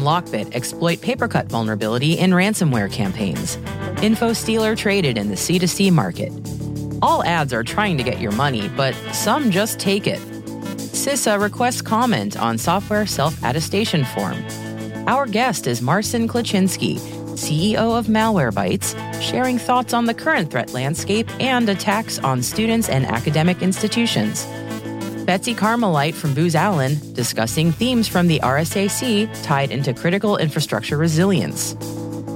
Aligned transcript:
and 0.00 0.06
Lockbit 0.06 0.54
exploit 0.54 0.98
papercut 0.98 1.46
vulnerability 1.46 2.18
in 2.18 2.30
ransomware 2.30 2.90
campaigns. 2.90 3.56
InfoStealer 3.98 4.76
traded 4.76 5.18
in 5.18 5.28
the 5.28 5.34
C2C 5.34 5.92
market. 5.92 6.32
All 7.02 7.22
ads 7.24 7.52
are 7.52 7.62
trying 7.62 7.96
to 7.98 8.02
get 8.02 8.20
your 8.20 8.32
money, 8.32 8.68
but 8.68 8.94
some 9.12 9.50
just 9.50 9.78
take 9.78 10.06
it. 10.06 10.20
CISA 10.78 11.40
requests 11.40 11.82
comment 11.82 12.38
on 12.38 12.58
software 12.58 13.06
self 13.06 13.42
attestation 13.42 14.04
form. 14.04 14.36
Our 15.06 15.26
guest 15.26 15.66
is 15.66 15.80
Marcin 15.80 16.28
Kleczynski, 16.28 16.98
CEO 17.34 17.98
of 17.98 18.06
Malwarebytes, 18.06 18.94
sharing 19.20 19.58
thoughts 19.58 19.94
on 19.94 20.04
the 20.04 20.14
current 20.14 20.50
threat 20.50 20.72
landscape 20.72 21.28
and 21.40 21.68
attacks 21.68 22.18
on 22.18 22.42
students 22.42 22.88
and 22.88 23.06
academic 23.06 23.62
institutions. 23.62 24.46
Betsy 25.30 25.54
Carmelite 25.54 26.16
from 26.16 26.34
Booz 26.34 26.56
Allen 26.56 26.98
discussing 27.12 27.70
themes 27.70 28.08
from 28.08 28.26
the 28.26 28.40
RSAC 28.40 29.44
tied 29.44 29.70
into 29.70 29.94
critical 29.94 30.36
infrastructure 30.36 30.96
resilience. 30.96 31.76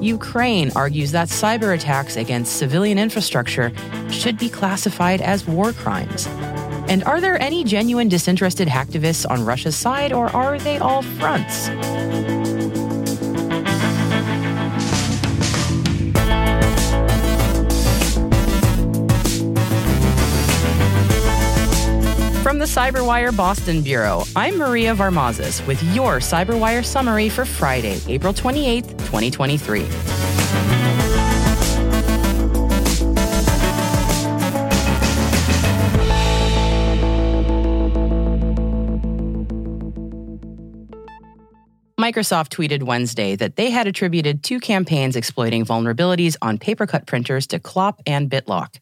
Ukraine 0.01 0.71
argues 0.77 1.11
that 1.11 1.27
cyber 1.27 1.75
attacks 1.75 2.15
against 2.15 2.57
civilian 2.57 2.97
infrastructure 2.97 3.73
should 4.11 4.39
be 4.39 4.49
classified 4.49 5.21
as 5.21 5.45
war 5.45 5.73
crimes. 5.73 6.29
And 6.89 7.03
are 7.03 7.21
there 7.21 7.37
any 7.43 7.65
genuine 7.65 8.09
disinterested 8.09 8.69
hacktivists 8.69 9.29
on 9.29 9.45
Russia's 9.45 9.75
side, 9.75 10.13
or 10.13 10.27
are 10.27 10.61
they 10.61 10.79
all 10.79 11.03
fronts? 11.03 11.69
Cyberwire 22.75 23.31
Boston 23.37 23.83
Bureau, 23.83 24.25
I'm 24.35 24.59
Maria 24.59 24.97
Varmazes 24.97 25.65
with 25.65 25.81
your 25.95 26.17
Cyberwire 26.17 26.85
summary 26.85 27.29
for 27.29 27.45
Friday, 27.45 28.01
April 28.09 28.35
28th, 28.35 28.89
2023. 28.99 29.83
Microsoft 41.97 42.49
tweeted 42.49 42.83
Wednesday 42.83 43.37
that 43.37 43.55
they 43.55 43.71
had 43.71 43.87
attributed 43.87 44.43
two 44.43 44.59
campaigns 44.59 45.15
exploiting 45.15 45.65
vulnerabilities 45.65 46.35
on 46.43 46.59
papercut 46.59 47.07
printers 47.07 47.47
to 47.47 47.61
Clop 47.61 48.03
and 48.05 48.29
BitLock. 48.29 48.81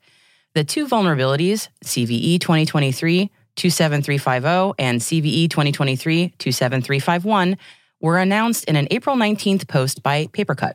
The 0.54 0.64
two 0.64 0.86
vulnerabilities, 0.86 1.69
CVE 1.84 2.41
2023 2.41 3.30
27350 3.57 4.75
and 4.79 5.01
CVE 5.01 5.51
2023 5.51 6.35
27351, 6.39 7.57
were 8.01 8.19
announced 8.19 8.65
in 8.65 8.77
an 8.77 8.89
April 8.91 9.17
19th 9.17 9.69
post 9.69 10.03
by 10.03 10.27
Papercut. 10.27 10.75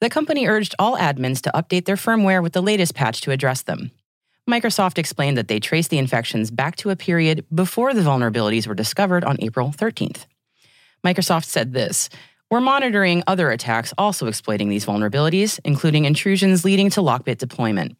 The 0.00 0.10
company 0.10 0.46
urged 0.46 0.74
all 0.78 0.96
admins 0.96 1.40
to 1.42 1.52
update 1.54 1.84
their 1.84 1.96
firmware 1.96 2.42
with 2.42 2.52
the 2.52 2.62
latest 2.62 2.94
patch 2.94 3.20
to 3.22 3.32
address 3.32 3.62
them. 3.62 3.90
Microsoft 4.48 4.96
explained 4.96 5.36
that 5.36 5.48
they 5.48 5.60
traced 5.60 5.90
the 5.90 5.98
infections 5.98 6.50
back 6.50 6.76
to 6.76 6.90
a 6.90 6.96
period 6.96 7.44
before 7.54 7.92
the 7.92 8.00
vulnerabilities 8.00 8.66
were 8.66 8.74
discovered 8.74 9.24
on 9.24 9.36
April 9.40 9.74
13th. 9.76 10.24
Microsoft 11.04 11.44
said 11.44 11.74
this 11.74 12.08
We're 12.50 12.60
monitoring 12.60 13.22
other 13.26 13.50
attacks 13.50 13.92
also 13.98 14.26
exploiting 14.26 14.70
these 14.70 14.86
vulnerabilities, 14.86 15.60
including 15.64 16.06
intrusions 16.06 16.64
leading 16.64 16.88
to 16.90 17.00
Lockbit 17.00 17.38
deployment. 17.38 17.96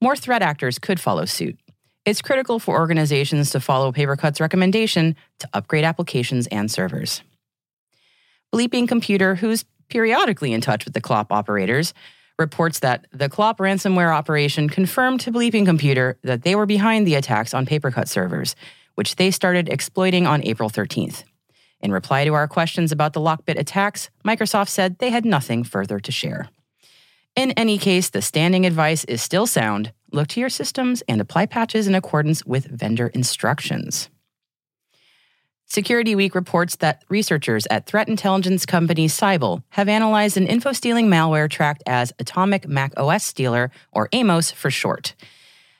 More 0.00 0.16
threat 0.16 0.40
actors 0.40 0.78
could 0.78 0.98
follow 0.98 1.26
suit. 1.26 1.58
It's 2.06 2.22
critical 2.22 2.58
for 2.58 2.78
organizations 2.78 3.50
to 3.50 3.60
follow 3.60 3.92
Papercut's 3.92 4.40
recommendation 4.40 5.16
to 5.38 5.48
upgrade 5.52 5.84
applications 5.84 6.46
and 6.46 6.70
servers. 6.70 7.22
Bleeping 8.54 8.88
Computer, 8.88 9.34
who's 9.34 9.64
periodically 9.88 10.52
in 10.52 10.60
touch 10.60 10.84
with 10.84 10.94
the 10.94 11.00
Clop 11.00 11.30
operators, 11.30 11.92
reports 12.38 12.78
that 12.78 13.06
the 13.12 13.28
Clop 13.28 13.58
ransomware 13.58 14.14
operation 14.14 14.68
confirmed 14.68 15.20
to 15.20 15.30
Bleeping 15.30 15.66
Computer 15.66 16.16
that 16.22 16.42
they 16.42 16.54
were 16.54 16.66
behind 16.66 17.06
the 17.06 17.16
attacks 17.16 17.52
on 17.52 17.66
Papercut 17.66 18.08
servers, 18.08 18.56
which 18.94 19.16
they 19.16 19.30
started 19.30 19.68
exploiting 19.68 20.26
on 20.26 20.42
April 20.44 20.70
13th. 20.70 21.24
In 21.82 21.92
reply 21.92 22.24
to 22.24 22.34
our 22.34 22.48
questions 22.48 22.92
about 22.92 23.12
the 23.12 23.20
Lockbit 23.20 23.58
attacks, 23.58 24.10
Microsoft 24.24 24.68
said 24.68 24.98
they 24.98 25.10
had 25.10 25.24
nothing 25.24 25.64
further 25.64 26.00
to 26.00 26.12
share. 26.12 26.48
In 27.36 27.52
any 27.52 27.78
case, 27.78 28.10
the 28.10 28.22
standing 28.22 28.66
advice 28.66 29.04
is 29.04 29.22
still 29.22 29.46
sound 29.46 29.92
look 30.12 30.28
to 30.28 30.40
your 30.40 30.48
systems 30.48 31.02
and 31.08 31.20
apply 31.20 31.46
patches 31.46 31.86
in 31.86 31.94
accordance 31.94 32.44
with 32.44 32.66
vendor 32.66 33.08
instructions. 33.08 34.08
Security 35.66 36.16
Week 36.16 36.34
reports 36.34 36.74
that 36.76 37.04
researchers 37.08 37.64
at 37.70 37.86
threat 37.86 38.08
intelligence 38.08 38.66
company 38.66 39.06
Cyble 39.06 39.62
have 39.68 39.88
analyzed 39.88 40.36
an 40.36 40.48
info 40.48 40.72
stealing 40.72 41.06
malware 41.06 41.48
tracked 41.48 41.84
as 41.86 42.12
Atomic 42.18 42.66
Mac 42.66 42.92
OS 42.96 43.22
Stealer, 43.22 43.70
or 43.92 44.08
AMOS 44.08 44.52
for 44.52 44.68
short. 44.68 45.14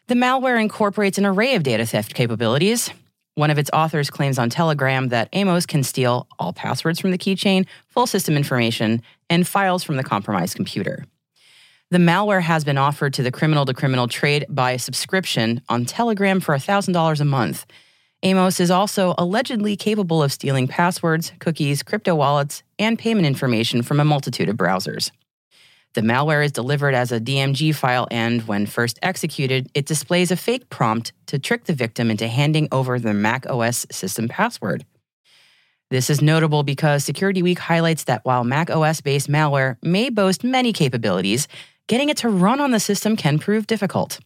The 0.06 0.14
malware 0.14 0.60
incorporates 0.60 1.18
an 1.18 1.26
array 1.26 1.56
of 1.56 1.64
data 1.64 1.84
theft 1.84 2.14
capabilities. 2.14 2.90
One 3.34 3.50
of 3.50 3.58
its 3.58 3.70
authors 3.72 4.10
claims 4.10 4.38
on 4.38 4.48
Telegram 4.48 5.08
that 5.08 5.30
AMOS 5.32 5.66
can 5.66 5.82
steal 5.82 6.28
all 6.38 6.52
passwords 6.52 7.00
from 7.00 7.10
the 7.10 7.18
keychain, 7.18 7.66
full 7.88 8.06
system 8.06 8.36
information, 8.36 9.02
and 9.28 9.44
files 9.44 9.82
from 9.82 9.96
the 9.96 10.04
compromised 10.04 10.54
computer. 10.54 11.04
The 11.92 11.98
malware 11.98 12.42
has 12.42 12.62
been 12.62 12.78
offered 12.78 13.14
to 13.14 13.24
the 13.24 13.32
criminal 13.32 13.66
to 13.66 13.74
criminal 13.74 14.06
trade 14.06 14.46
by 14.48 14.76
subscription 14.76 15.60
on 15.68 15.84
Telegram 15.84 16.38
for 16.38 16.54
$1,000 16.54 17.20
a 17.20 17.24
month. 17.24 17.66
Amos 18.22 18.60
is 18.60 18.70
also 18.70 19.12
allegedly 19.18 19.76
capable 19.76 20.22
of 20.22 20.32
stealing 20.32 20.68
passwords, 20.68 21.32
cookies, 21.40 21.82
crypto 21.82 22.14
wallets, 22.14 22.62
and 22.78 22.96
payment 22.96 23.26
information 23.26 23.82
from 23.82 23.98
a 23.98 24.04
multitude 24.04 24.48
of 24.48 24.56
browsers. 24.56 25.10
The 25.94 26.02
malware 26.02 26.44
is 26.44 26.52
delivered 26.52 26.94
as 26.94 27.10
a 27.10 27.18
DMG 27.18 27.74
file, 27.74 28.06
and 28.12 28.42
when 28.42 28.66
first 28.66 29.00
executed, 29.02 29.68
it 29.74 29.86
displays 29.86 30.30
a 30.30 30.36
fake 30.36 30.70
prompt 30.70 31.12
to 31.26 31.40
trick 31.40 31.64
the 31.64 31.72
victim 31.72 32.08
into 32.08 32.28
handing 32.28 32.68
over 32.70 33.00
their 33.00 33.14
Mac 33.14 33.50
OS 33.50 33.84
system 33.90 34.28
password. 34.28 34.86
This 35.90 36.08
is 36.08 36.22
notable 36.22 36.62
because 36.62 37.02
Security 37.02 37.42
Week 37.42 37.58
highlights 37.58 38.04
that 38.04 38.24
while 38.24 38.44
Mac 38.44 38.70
OS 38.70 39.00
based 39.00 39.28
malware 39.28 39.76
may 39.82 40.08
boast 40.08 40.44
many 40.44 40.72
capabilities, 40.72 41.48
getting 41.90 42.08
it 42.08 42.18
to 42.18 42.28
run 42.28 42.60
on 42.60 42.70
the 42.70 42.78
system 42.78 43.16
can 43.16 43.36
prove 43.36 43.66
difficult. 43.66 44.20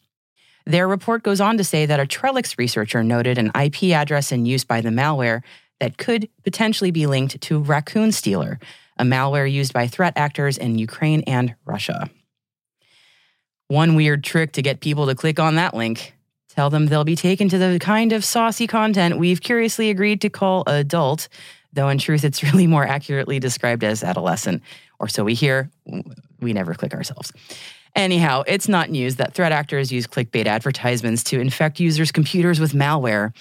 Their 0.66 0.87
report 0.87 1.22
goes 1.22 1.40
on 1.40 1.56
to 1.56 1.64
say 1.64 1.87
that 1.87 1.99
a 1.99 2.05
Trellix 2.05 2.58
researcher 2.58 3.02
noted 3.02 3.38
an 3.38 3.50
IP 3.58 3.84
address 3.84 4.32
in 4.32 4.44
use 4.44 4.64
by 4.64 4.82
the 4.82 4.90
malware 4.90 5.40
that 5.81 5.96
could 5.96 6.28
potentially 6.43 6.90
be 6.90 7.06
linked 7.06 7.40
to 7.40 7.58
Raccoon 7.58 8.12
Stealer, 8.12 8.58
a 8.99 9.05
malware 9.05 9.50
used 9.50 9.72
by 9.72 9.87
threat 9.87 10.12
actors 10.14 10.58
in 10.58 10.76
Ukraine 10.76 11.22
and 11.22 11.55
Russia. 11.64 12.11
One 13.69 13.94
weird 13.94 14.22
trick 14.22 14.52
to 14.52 14.62
get 14.62 14.81
people 14.81 15.06
to 15.06 15.14
click 15.14 15.40
on 15.40 15.55
that 15.55 15.72
link 15.72 16.12
tell 16.55 16.70
them 16.70 16.87
they'll 16.87 17.05
be 17.05 17.16
taken 17.16 17.49
to 17.49 17.58
the 17.58 17.78
kind 17.81 18.12
of 18.12 18.25
saucy 18.25 18.66
content 18.66 19.19
we've 19.19 19.40
curiously 19.40 19.90
agreed 19.90 20.20
to 20.20 20.31
call 20.31 20.62
adult, 20.66 21.28
though 21.75 21.88
in 21.88 21.99
truth, 21.99 22.25
it's 22.25 22.43
really 22.53 22.67
more 22.67 22.87
accurately 22.87 23.38
described 23.38 23.85
as 23.85 24.03
adolescent. 24.03 24.62
Or 24.99 25.09
so 25.09 25.25
we 25.25 25.35
hear. 25.35 25.71
We 26.41 26.53
never 26.53 26.75
click 26.75 26.94
ourselves. 26.94 27.32
Anyhow, 27.97 28.43
it's 28.47 28.69
not 28.69 28.91
news 28.91 29.17
that 29.17 29.35
threat 29.35 29.53
actors 29.53 29.93
use 29.93 30.06
clickbait 30.06 30.47
advertisements 30.47 31.23
to 31.25 31.41
infect 31.41 31.79
users' 31.79 32.11
computers 32.11 32.59
with 32.59 32.73
malware. 32.73 33.32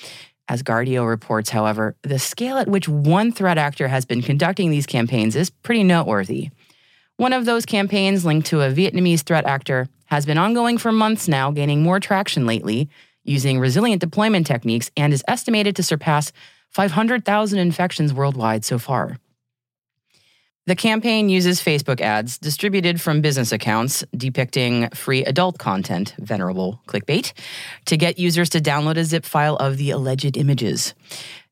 As 0.48 0.62
Guardio 0.62 1.08
reports, 1.08 1.50
however, 1.50 1.96
the 2.04 2.20
scale 2.20 2.58
at 2.58 2.68
which 2.68 2.88
one 2.88 3.32
threat 3.32 3.58
actor 3.58 3.88
has 3.88 4.06
been 4.06 4.22
conducting 4.22 4.70
these 4.70 4.86
campaigns 4.86 5.36
is 5.36 5.50
pretty 5.50 5.84
noteworthy. 5.84 6.50
One 7.18 7.34
of 7.34 7.46
those 7.46 7.66
campaigns, 7.66 8.26
linked 8.26 8.48
to 8.48 8.62
a 8.62 8.72
Vietnamese 8.72 9.22
threat 9.22 9.46
actor, 9.46 9.88
has 10.06 10.26
been 10.26 10.38
ongoing 10.38 10.78
for 10.78 10.92
months 10.92 11.28
now, 11.28 11.50
gaining 11.50 11.82
more 11.82 12.00
traction 12.00 12.46
lately, 12.46 12.90
using 13.24 13.60
resilient 13.60 14.02
deployment 14.02 14.46
techniques, 14.46 14.92
and 14.98 15.14
is 15.14 15.24
estimated 15.28 15.76
to 15.78 15.84
surpass 15.84 16.32
500,000 16.74 17.60
infections 17.60 18.14
worldwide 18.14 18.66
so 18.66 18.80
far. 18.80 19.18
The 20.66 20.76
campaign 20.76 21.28
uses 21.28 21.60
Facebook 21.60 22.00
ads 22.00 22.38
distributed 22.38 23.02
from 23.02 23.20
business 23.20 23.52
accounts 23.52 24.02
depicting 24.16 24.90
free 24.92 25.26
adult 25.26 25.58
content, 25.58 26.16
venerable 26.20 26.82
clickbait, 26.88 27.34
to 27.88 27.98
get 27.98 28.18
users 28.18 28.50
to 28.52 28.62
download 28.62 28.96
a 28.96 29.04
zip 29.04 29.26
file 29.26 29.58
of 29.58 29.76
the 29.76 29.92
alleged 29.92 30.38
images. 30.38 30.94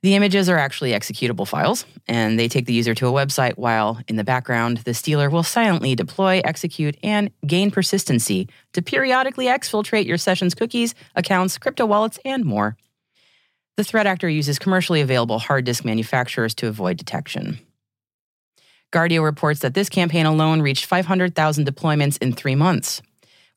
The 0.01 0.15
images 0.15 0.47
are 0.47 0.57
actually 0.57 0.91
executable 0.91 1.45
files, 1.45 1.85
and 2.07 2.39
they 2.39 2.47
take 2.47 2.67
the 2.67 2.73
user 2.73 2.95
to 2.95 3.07
a 3.07 3.11
website 3.11 3.57
while, 3.57 3.99
in 4.07 4.15
the 4.15 4.23
background, 4.23 4.77
the 4.77 4.93
stealer 4.93 5.29
will 5.29 5.43
silently 5.43 5.93
deploy, 5.93 6.39
execute, 6.45 6.95
and 7.03 7.31
gain 7.45 7.69
persistency 7.69 8.47
to 8.71 8.81
periodically 8.81 9.47
exfiltrate 9.47 10.05
your 10.05 10.17
session's 10.17 10.55
cookies, 10.55 10.95
accounts, 11.17 11.57
crypto 11.57 11.85
wallets, 11.85 12.17
and 12.23 12.45
more. 12.45 12.77
The 13.81 13.85
threat 13.85 14.05
actor 14.05 14.29
uses 14.29 14.59
commercially 14.59 15.01
available 15.01 15.39
hard 15.39 15.65
disk 15.65 15.83
manufacturers 15.83 16.53
to 16.53 16.67
avoid 16.67 16.97
detection. 16.97 17.57
Guardio 18.93 19.23
reports 19.23 19.61
that 19.61 19.73
this 19.73 19.89
campaign 19.89 20.27
alone 20.27 20.61
reached 20.61 20.85
500,000 20.85 21.65
deployments 21.67 22.21
in 22.21 22.31
three 22.31 22.53
months. 22.53 23.01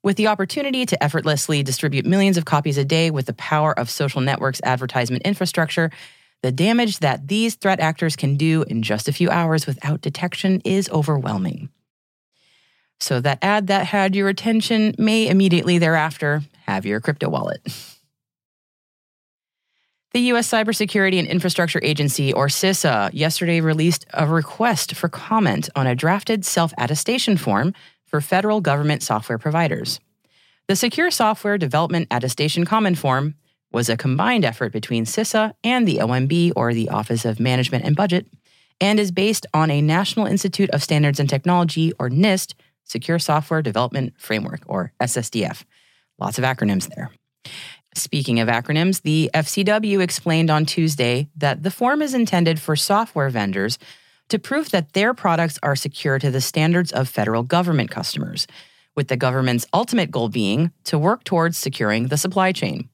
With 0.02 0.16
the 0.16 0.28
opportunity 0.28 0.86
to 0.86 1.04
effortlessly 1.04 1.62
distribute 1.62 2.06
millions 2.06 2.38
of 2.38 2.46
copies 2.46 2.78
a 2.78 2.86
day 2.86 3.10
with 3.10 3.26
the 3.26 3.34
power 3.34 3.78
of 3.78 3.90
social 3.90 4.22
networks' 4.22 4.62
advertisement 4.64 5.24
infrastructure, 5.24 5.90
the 6.40 6.50
damage 6.50 7.00
that 7.00 7.28
these 7.28 7.56
threat 7.56 7.80
actors 7.80 8.16
can 8.16 8.38
do 8.38 8.62
in 8.62 8.82
just 8.82 9.08
a 9.08 9.12
few 9.12 9.28
hours 9.28 9.66
without 9.66 10.00
detection 10.00 10.62
is 10.64 10.88
overwhelming. 10.88 11.68
So, 12.98 13.20
that 13.20 13.40
ad 13.42 13.66
that 13.66 13.88
had 13.88 14.16
your 14.16 14.30
attention 14.30 14.94
may 14.96 15.28
immediately 15.28 15.76
thereafter 15.76 16.40
have 16.64 16.86
your 16.86 17.02
crypto 17.02 17.28
wallet. 17.28 17.60
The 20.14 20.20
U.S. 20.30 20.48
Cybersecurity 20.48 21.18
and 21.18 21.26
Infrastructure 21.26 21.80
Agency, 21.82 22.32
or 22.32 22.46
CISA, 22.46 23.10
yesterday 23.12 23.60
released 23.60 24.06
a 24.14 24.28
request 24.28 24.94
for 24.94 25.08
comment 25.08 25.68
on 25.74 25.88
a 25.88 25.96
drafted 25.96 26.44
self 26.44 26.72
attestation 26.78 27.36
form 27.36 27.74
for 28.06 28.20
federal 28.20 28.60
government 28.60 29.02
software 29.02 29.38
providers. 29.38 29.98
The 30.68 30.76
Secure 30.76 31.10
Software 31.10 31.58
Development 31.58 32.06
Attestation 32.12 32.64
Common 32.64 32.94
Form 32.94 33.34
was 33.72 33.88
a 33.88 33.96
combined 33.96 34.44
effort 34.44 34.70
between 34.70 35.04
CISA 35.04 35.52
and 35.64 35.86
the 35.86 35.96
OMB, 35.96 36.52
or 36.54 36.72
the 36.72 36.90
Office 36.90 37.24
of 37.24 37.40
Management 37.40 37.84
and 37.84 37.96
Budget, 37.96 38.28
and 38.80 39.00
is 39.00 39.10
based 39.10 39.46
on 39.52 39.68
a 39.68 39.82
National 39.82 40.26
Institute 40.26 40.70
of 40.70 40.84
Standards 40.84 41.18
and 41.18 41.28
Technology, 41.28 41.92
or 41.98 42.08
NIST, 42.08 42.54
Secure 42.84 43.18
Software 43.18 43.62
Development 43.62 44.14
Framework, 44.16 44.60
or 44.66 44.92
SSDF. 45.00 45.64
Lots 46.20 46.38
of 46.38 46.44
acronyms 46.44 46.94
there. 46.94 47.10
Speaking 47.96 48.40
of 48.40 48.48
acronyms, 48.48 49.02
the 49.02 49.30
FCW 49.34 50.00
explained 50.00 50.50
on 50.50 50.66
Tuesday 50.66 51.28
that 51.36 51.62
the 51.62 51.70
form 51.70 52.02
is 52.02 52.14
intended 52.14 52.60
for 52.60 52.76
software 52.76 53.30
vendors 53.30 53.78
to 54.28 54.38
prove 54.38 54.70
that 54.70 54.94
their 54.94 55.14
products 55.14 55.58
are 55.62 55.76
secure 55.76 56.18
to 56.18 56.30
the 56.30 56.40
standards 56.40 56.90
of 56.92 57.08
federal 57.08 57.42
government 57.42 57.90
customers, 57.90 58.46
with 58.96 59.08
the 59.08 59.16
government's 59.16 59.66
ultimate 59.72 60.10
goal 60.10 60.28
being 60.28 60.72
to 60.84 60.98
work 60.98 61.24
towards 61.24 61.56
securing 61.56 62.08
the 62.08 62.16
supply 62.16 62.52
chain. 62.52 62.88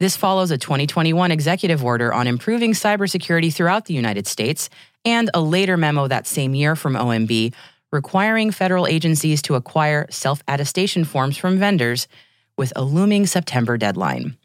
This 0.00 0.16
follows 0.16 0.50
a 0.50 0.58
2021 0.58 1.30
executive 1.30 1.84
order 1.84 2.12
on 2.12 2.26
improving 2.26 2.72
cybersecurity 2.72 3.52
throughout 3.52 3.84
the 3.84 3.94
United 3.94 4.26
States 4.26 4.70
and 5.04 5.30
a 5.34 5.40
later 5.40 5.76
memo 5.76 6.08
that 6.08 6.26
same 6.26 6.54
year 6.54 6.76
from 6.76 6.94
OMB 6.94 7.52
requiring 7.94 8.50
federal 8.50 8.86
agencies 8.88 9.40
to 9.42 9.54
acquire 9.54 10.06
self 10.10 10.42
attestation 10.48 11.04
forms 11.04 11.36
from 11.36 11.58
vendors 11.58 12.08
with 12.56 12.72
a 12.76 12.82
looming 12.82 13.26
September 13.26 13.76
deadline. 13.76 14.36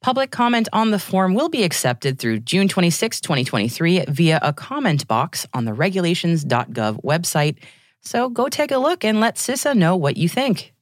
Public 0.00 0.30
comment 0.30 0.68
on 0.72 0.90
the 0.90 0.98
form 0.98 1.34
will 1.34 1.48
be 1.48 1.64
accepted 1.64 2.18
through 2.18 2.40
June 2.40 2.68
26, 2.68 3.20
2023, 3.20 4.04
via 4.08 4.38
a 4.42 4.52
comment 4.52 5.06
box 5.08 5.46
on 5.52 5.64
the 5.64 5.72
regulations.gov 5.72 7.02
website. 7.02 7.56
So 8.02 8.28
go 8.28 8.48
take 8.48 8.70
a 8.70 8.78
look 8.78 9.04
and 9.04 9.20
let 9.20 9.36
CISA 9.36 9.76
know 9.76 9.96
what 9.96 10.16
you 10.16 10.28
think. 10.28 10.72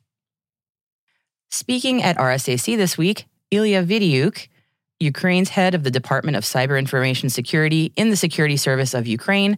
Speaking 1.51 2.03
at 2.03 2.19
RSAC 2.19 2.77
this 2.77 2.99
week, 2.99 3.27
Ilya 3.51 3.85
Vidyuk, 3.85 4.49
Ukraine's 4.99 5.51
head 5.51 5.75
of 5.75 5.85
the 5.85 5.91
Department 5.91 6.37
of 6.37 6.45
Cyber 6.45 6.79
Information 6.79 7.31
Security 7.31 7.93
in 7.97 8.11
the 8.11 8.17
Security 8.17 8.57
Service 8.57 8.93
of 8.93 9.07
Ukraine, 9.07 9.57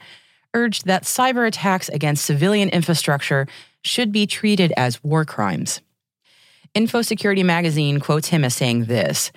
urged 0.54 0.86
that 0.86 1.04
cyber 1.04 1.46
attacks 1.46 1.88
against 1.88 2.24
civilian 2.24 2.68
infrastructure 2.68 3.46
should 3.82 4.12
be 4.12 4.26
treated 4.26 4.72
as 4.76 5.02
war 5.02 5.24
crimes. 5.24 5.80
InfoSecurity 6.76 7.42
magazine 7.42 8.00
quotes 8.00 8.28
him 8.28 8.44
as 8.44 8.54
saying 8.54 8.84
this 8.84 9.32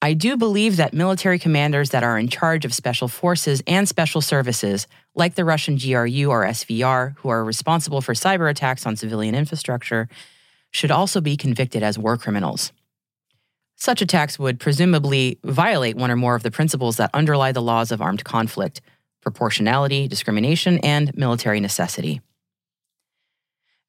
I 0.00 0.14
do 0.14 0.38
believe 0.38 0.78
that 0.78 0.94
military 0.94 1.38
commanders 1.38 1.90
that 1.90 2.02
are 2.02 2.18
in 2.18 2.28
charge 2.28 2.64
of 2.64 2.72
special 2.72 3.08
forces 3.08 3.62
and 3.66 3.86
special 3.86 4.22
services, 4.22 4.86
like 5.14 5.34
the 5.34 5.44
Russian 5.44 5.76
GRU 5.76 6.30
or 6.30 6.46
SVR, 6.46 7.14
who 7.18 7.28
are 7.28 7.44
responsible 7.44 8.00
for 8.00 8.14
cyber 8.14 8.48
attacks 8.48 8.86
on 8.86 8.96
civilian 8.96 9.34
infrastructure, 9.34 10.08
should 10.70 10.90
also 10.90 11.20
be 11.20 11.36
convicted 11.36 11.82
as 11.82 11.98
war 11.98 12.16
criminals. 12.16 12.72
Such 13.76 14.00
attacks 14.00 14.38
would 14.38 14.58
presumably 14.58 15.38
violate 15.44 15.96
one 15.96 16.10
or 16.10 16.16
more 16.16 16.36
of 16.36 16.42
the 16.42 16.50
principles 16.50 16.96
that 16.96 17.10
underlie 17.12 17.52
the 17.52 17.60
laws 17.60 17.92
of 17.92 18.00
armed 18.00 18.24
conflict 18.24 18.80
proportionality, 19.20 20.08
discrimination, 20.08 20.78
and 20.78 21.14
military 21.14 21.60
necessity. 21.60 22.22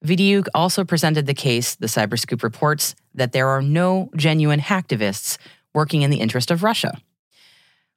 Vidyuk 0.05 0.47
also 0.53 0.85
presented 0.85 1.25
the 1.25 1.33
case, 1.33 1.75
the 1.75 1.87
Cyberscoop 1.87 2.41
reports, 2.41 2.95
that 3.15 3.33
there 3.33 3.49
are 3.49 3.61
no 3.61 4.09
genuine 4.15 4.61
hacktivists 4.61 5.37
working 5.73 6.03
in 6.03 6.09
the 6.09 6.21
interest 6.21 6.51
of 6.51 6.63
Russia. 6.63 6.99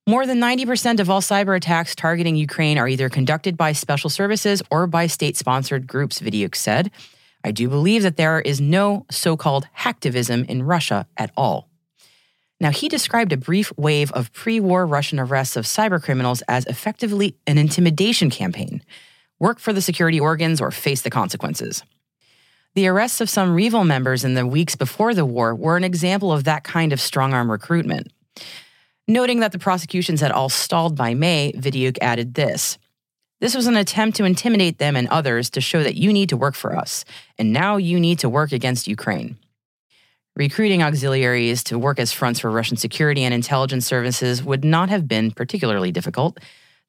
More 0.07 0.27
than 0.27 0.41
90% 0.41 0.99
of 0.99 1.09
all 1.09 1.21
cyber 1.21 1.57
attacks 1.57 1.95
targeting 1.95 2.35
Ukraine 2.35 2.77
are 2.77 2.89
either 2.89 3.09
conducted 3.09 3.57
by 3.57 3.71
special 3.71 4.11
services 4.11 4.61
or 4.69 4.89
by 4.89 5.07
state 5.07 5.37
sponsored 5.37 5.87
groups, 5.87 6.21
Vidyuk 6.21 6.57
said. 6.57 6.91
I 7.45 7.53
do 7.53 7.69
believe 7.69 8.03
that 8.03 8.17
there 8.17 8.41
is 8.41 8.61
no 8.61 9.07
so 9.11 9.37
called 9.37 9.69
hacktivism 9.79 10.49
in 10.49 10.65
Russia 10.65 11.07
at 11.17 11.31
all. 11.37 11.69
Now, 12.61 12.71
he 12.71 12.89
described 12.89 13.33
a 13.33 13.37
brief 13.37 13.73
wave 13.77 14.11
of 14.13 14.33
pre 14.33 14.59
war 14.59 14.87
Russian 14.87 15.21
arrests 15.21 15.57
of 15.57 15.67
cybercriminals 15.67 16.43
as 16.49 16.67
effectively 16.67 17.37
an 17.47 17.59
intimidation 17.59 18.29
campaign 18.29 18.83
work 19.43 19.59
for 19.59 19.73
the 19.73 19.83
security 19.83 20.21
organs 20.21 20.61
or 20.61 20.71
face 20.71 21.03
the 21.03 21.11
consequences. 21.11 21.83
The 22.77 22.87
arrests 22.87 23.21
of 23.21 23.29
some 23.29 23.57
Revil 23.57 23.85
members 23.85 24.25
in 24.25 24.35
the 24.35 24.47
weeks 24.47 24.77
before 24.77 25.15
the 25.15 25.27
war 25.27 25.53
were 25.53 25.77
an 25.77 25.83
example 25.83 26.33
of 26.33 26.45
that 26.45 26.63
kind 26.63 26.93
of 26.93 27.01
strong 27.01 27.35
arm 27.35 27.51
recruitment. 27.51 28.13
Noting 29.09 29.41
that 29.41 29.51
the 29.51 29.59
prosecutions 29.59 30.21
had 30.21 30.31
all 30.31 30.49
stalled 30.49 30.97
by 30.97 31.13
May, 31.15 31.53
Vidyuk 31.57 31.99
added 32.01 32.35
this. 32.35 32.79
This 33.41 33.57
was 33.57 33.67
an 33.67 33.77
attempt 33.77 34.17
to 34.19 34.25
intimidate 34.25 34.79
them 34.79 34.95
and 34.95 35.09
others 35.09 35.51
to 35.51 35.61
show 35.61 35.83
that 35.83 35.97
you 35.97 36.13
need 36.13 36.29
to 36.29 36.37
work 36.37 36.55
for 36.55 36.77
us, 36.77 37.05
and 37.37 37.53
now 37.53 37.79
you 37.79 37.99
need 37.99 38.21
to 38.21 38.29
work 38.29 38.53
against 38.53 38.87
Ukraine. 38.87 39.37
Recruiting 40.37 40.85
auxiliaries 40.85 41.65
to 41.65 41.81
work 41.81 41.99
as 41.99 42.13
fronts 42.13 42.39
for 42.39 42.49
Russian 42.49 42.77
security 42.77 43.25
and 43.25 43.35
intelligence 43.35 43.87
services 43.87 44.45
would 44.45 44.65
not 44.65 44.89
have 44.89 45.09
been 45.09 45.33
particularly 45.33 45.91
difficult. 45.91 46.39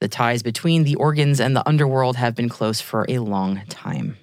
The 0.04 0.10
ties 0.10 0.44
between 0.44 0.84
the 0.84 0.96
organs 0.96 1.40
and 1.40 1.56
the 1.56 1.66
underworld 1.66 2.18
have 2.18 2.36
been 2.36 2.50
close 2.50 2.82
for 2.82 3.06
a 3.08 3.20
long 3.20 3.62
time. 3.70 4.18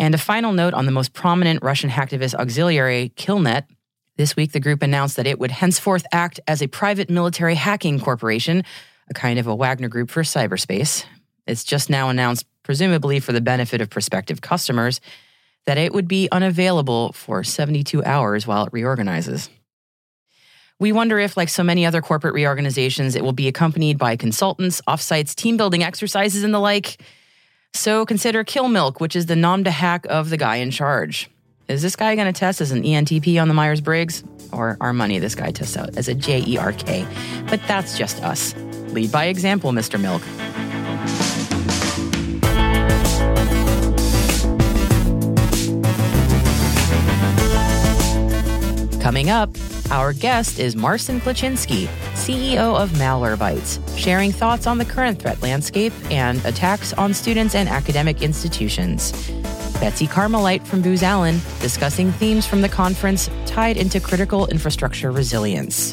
And 0.00 0.14
a 0.14 0.18
final 0.18 0.54
note 0.54 0.72
on 0.72 0.86
the 0.86 0.90
most 0.90 1.12
prominent 1.12 1.62
Russian 1.62 1.90
hacktivist 1.90 2.34
auxiliary, 2.34 3.12
Killnet. 3.14 3.66
This 4.16 4.36
week, 4.36 4.52
the 4.52 4.60
group 4.60 4.82
announced 4.82 5.16
that 5.16 5.26
it 5.26 5.38
would 5.38 5.50
henceforth 5.50 6.06
act 6.12 6.40
as 6.48 6.62
a 6.62 6.66
private 6.66 7.10
military 7.10 7.56
hacking 7.56 8.00
corporation, 8.00 8.64
a 9.10 9.12
kind 9.12 9.38
of 9.38 9.46
a 9.46 9.54
Wagner 9.54 9.88
group 9.88 10.08
for 10.08 10.22
cyberspace. 10.22 11.04
It's 11.46 11.62
just 11.62 11.90
now 11.90 12.08
announced, 12.08 12.46
presumably 12.62 13.20
for 13.20 13.32
the 13.32 13.42
benefit 13.42 13.82
of 13.82 13.90
prospective 13.90 14.40
customers, 14.40 15.02
that 15.66 15.76
it 15.76 15.92
would 15.92 16.08
be 16.08 16.26
unavailable 16.32 17.12
for 17.12 17.44
72 17.44 18.02
hours 18.02 18.46
while 18.46 18.64
it 18.64 18.72
reorganizes. 18.72 19.50
We 20.80 20.92
wonder 20.92 21.18
if, 21.18 21.36
like 21.36 21.48
so 21.48 21.62
many 21.62 21.86
other 21.86 22.02
corporate 22.02 22.34
reorganizations, 22.34 23.14
it 23.14 23.22
will 23.22 23.32
be 23.32 23.48
accompanied 23.48 23.96
by 23.96 24.16
consultants, 24.16 24.80
offsites, 24.88 25.34
team 25.34 25.56
building 25.56 25.82
exercises, 25.84 26.42
and 26.42 26.52
the 26.52 26.58
like. 26.58 27.00
So 27.72 28.04
consider 28.04 28.44
Kill 28.44 28.68
Milk, 28.68 29.00
which 29.00 29.16
is 29.16 29.26
the 29.26 29.36
nom 29.36 29.62
de 29.62 29.70
hack 29.70 30.06
of 30.08 30.30
the 30.30 30.36
guy 30.36 30.56
in 30.56 30.70
charge. 30.70 31.30
Is 31.68 31.80
this 31.80 31.96
guy 31.96 32.14
going 32.14 32.32
to 32.32 32.38
test 32.38 32.60
as 32.60 32.72
an 32.72 32.82
ENTP 32.82 33.40
on 33.40 33.48
the 33.48 33.54
Myers 33.54 33.80
Briggs? 33.80 34.22
Or 34.52 34.76
our 34.80 34.92
money 34.92 35.18
this 35.18 35.34
guy 35.34 35.50
tests 35.50 35.76
out 35.76 35.96
as 35.96 36.08
a 36.08 36.14
JERK? 36.14 37.48
But 37.48 37.60
that's 37.66 37.96
just 37.96 38.22
us. 38.22 38.54
Lead 38.92 39.10
by 39.10 39.26
example, 39.26 39.72
Mr. 39.72 40.00
Milk. 40.00 40.22
Coming 49.04 49.28
up, 49.28 49.50
our 49.90 50.14
guest 50.14 50.58
is 50.58 50.74
Marcin 50.74 51.20
Kleczynski, 51.20 51.88
CEO 52.14 52.74
of 52.74 52.88
Malwarebytes, 52.92 53.78
sharing 53.98 54.32
thoughts 54.32 54.66
on 54.66 54.78
the 54.78 54.84
current 54.86 55.20
threat 55.20 55.42
landscape 55.42 55.92
and 56.10 56.42
attacks 56.46 56.94
on 56.94 57.12
students 57.12 57.54
and 57.54 57.68
academic 57.68 58.22
institutions. 58.22 59.12
Betsy 59.78 60.06
Carmelite 60.06 60.66
from 60.66 60.80
Booz 60.80 61.02
Allen 61.02 61.38
discussing 61.60 62.12
themes 62.12 62.46
from 62.46 62.62
the 62.62 62.68
conference 62.70 63.28
tied 63.44 63.76
into 63.76 64.00
critical 64.00 64.46
infrastructure 64.46 65.12
resilience. 65.12 65.92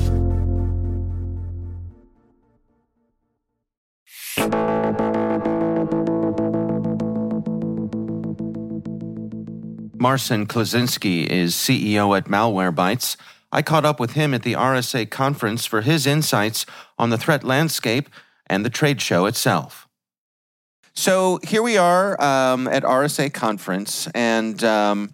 Marcin 10.01 10.47
Kleczynski 10.47 11.27
is 11.27 11.53
CEO 11.53 12.17
at 12.17 12.25
Malwarebytes. 12.25 13.17
I 13.51 13.61
caught 13.61 13.85
up 13.85 13.99
with 13.99 14.13
him 14.13 14.33
at 14.33 14.41
the 14.41 14.53
RSA 14.53 15.11
conference 15.11 15.67
for 15.67 15.81
his 15.81 16.07
insights 16.07 16.65
on 16.97 17.11
the 17.11 17.19
threat 17.19 17.43
landscape 17.43 18.09
and 18.47 18.65
the 18.65 18.71
trade 18.71 18.99
show 18.99 19.27
itself. 19.27 19.87
So 20.95 21.39
here 21.43 21.61
we 21.61 21.77
are 21.77 22.19
um, 22.19 22.67
at 22.67 22.81
RSA 22.81 23.31
conference, 23.31 24.07
and 24.15 24.63
um, 24.63 25.11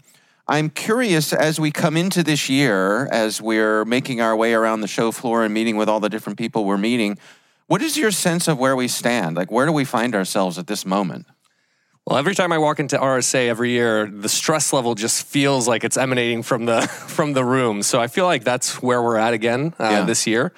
I'm 0.48 0.70
curious 0.70 1.34
as 1.34 1.60
we 1.60 1.70
come 1.70 1.98
into 1.98 2.24
this 2.24 2.48
year, 2.48 3.08
as 3.08 3.42
we're 3.42 3.84
making 3.84 4.22
our 4.22 4.38
way 4.38 4.54
around 4.54 4.80
the 4.80 4.88
show 4.88 5.12
floor 5.12 5.44
and 5.44 5.54
meeting 5.54 5.76
with 5.76 5.90
all 5.90 6.00
the 6.00 6.10
different 6.10 6.40
people 6.40 6.64
we're 6.64 6.78
meeting. 6.78 7.18
What 7.66 7.82
is 7.82 7.98
your 7.98 8.12
sense 8.12 8.48
of 8.48 8.58
where 8.58 8.78
we 8.78 8.88
stand? 8.88 9.36
Like, 9.36 9.52
where 9.52 9.66
do 9.66 9.74
we 9.74 9.84
find 9.84 10.16
ourselves 10.16 10.58
at 10.58 10.68
this 10.68 10.86
moment? 10.86 11.26
Well, 12.08 12.18
every 12.18 12.36
time 12.36 12.54
I 12.54 12.58
walk 12.58 12.80
into 12.80 12.98
RSA 12.98 13.50
every 13.50 13.72
year, 13.72 14.06
the 14.08 14.30
stress 14.30 14.72
level 14.72 14.96
just 14.96 15.26
feels 15.26 15.68
like 15.68 15.84
it's 15.84 15.98
emanating 15.98 16.42
from 16.42 16.64
the 16.64 16.82
from 16.88 17.34
the 17.34 17.44
room. 17.44 17.84
So 17.84 18.00
I 18.00 18.08
feel 18.08 18.24
like 18.24 18.46
that's 18.46 18.82
where 18.82 19.04
we're 19.04 19.18
at 19.18 19.34
again 19.34 19.74
uh, 19.78 19.90
yeah. 19.92 20.06
this 20.06 20.26
year. 20.26 20.54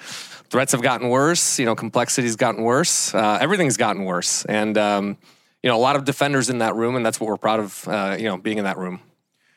Threats 0.48 0.70
have 0.70 0.80
gotten 0.80 1.08
worse. 1.08 1.58
You 1.58 1.66
know, 1.66 1.74
complexity's 1.74 2.36
gotten 2.36 2.62
worse. 2.62 3.12
Uh, 3.12 3.38
everything's 3.40 3.76
gotten 3.76 4.04
worse, 4.04 4.44
and 4.44 4.78
um, 4.78 5.18
you 5.60 5.68
know, 5.68 5.76
a 5.76 5.82
lot 5.82 5.96
of 5.96 6.04
defenders 6.04 6.50
in 6.50 6.58
that 6.58 6.76
room, 6.76 6.94
and 6.94 7.04
that's 7.04 7.18
what 7.18 7.26
we're 7.26 7.36
proud 7.36 7.58
of. 7.58 7.88
Uh, 7.88 8.14
you 8.16 8.26
know, 8.26 8.36
being 8.36 8.58
in 8.58 8.64
that 8.64 8.78
room. 8.78 9.00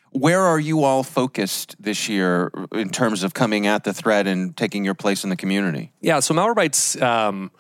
Where 0.10 0.42
are 0.42 0.60
you 0.60 0.86
all 0.86 1.04
focused 1.04 1.76
this 1.80 2.10
year 2.10 2.52
in 2.72 2.90
terms 2.90 3.22
of 3.22 3.36
coming 3.36 3.68
at 3.68 3.84
the 3.84 3.94
threat 3.94 4.26
and 4.26 4.58
taking 4.58 4.84
your 4.84 4.96
place 4.96 5.24
in 5.24 5.30
the 5.30 5.36
community? 5.36 5.92
Yeah, 6.02 6.22
so 6.22 6.34
Malwarebytes 6.34 7.00
um, 7.04 7.52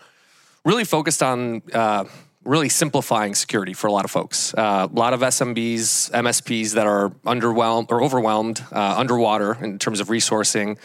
really 0.66 0.86
focused 0.86 1.22
on 1.22 1.62
uh, 1.72 2.06
really 2.46 2.70
simplifying 2.70 3.36
security 3.36 3.74
for 3.74 3.88
a 3.88 3.92
lot 3.92 4.06
of 4.06 4.12
folks. 4.12 4.54
Uh, 4.54 4.88
a 4.92 4.96
lot 4.96 5.14
of 5.14 5.22
SMBs, 5.22 6.12
MSPs 6.12 6.74
that 6.74 6.88
are 6.88 7.10
underwhelmed 7.26 7.92
or 7.92 8.02
overwhelmed, 8.04 8.64
uh, 8.72 8.96
underwater 8.98 9.58
in 9.64 9.80
terms 9.80 10.00
of 10.00 10.08
resourcing. 10.08 10.78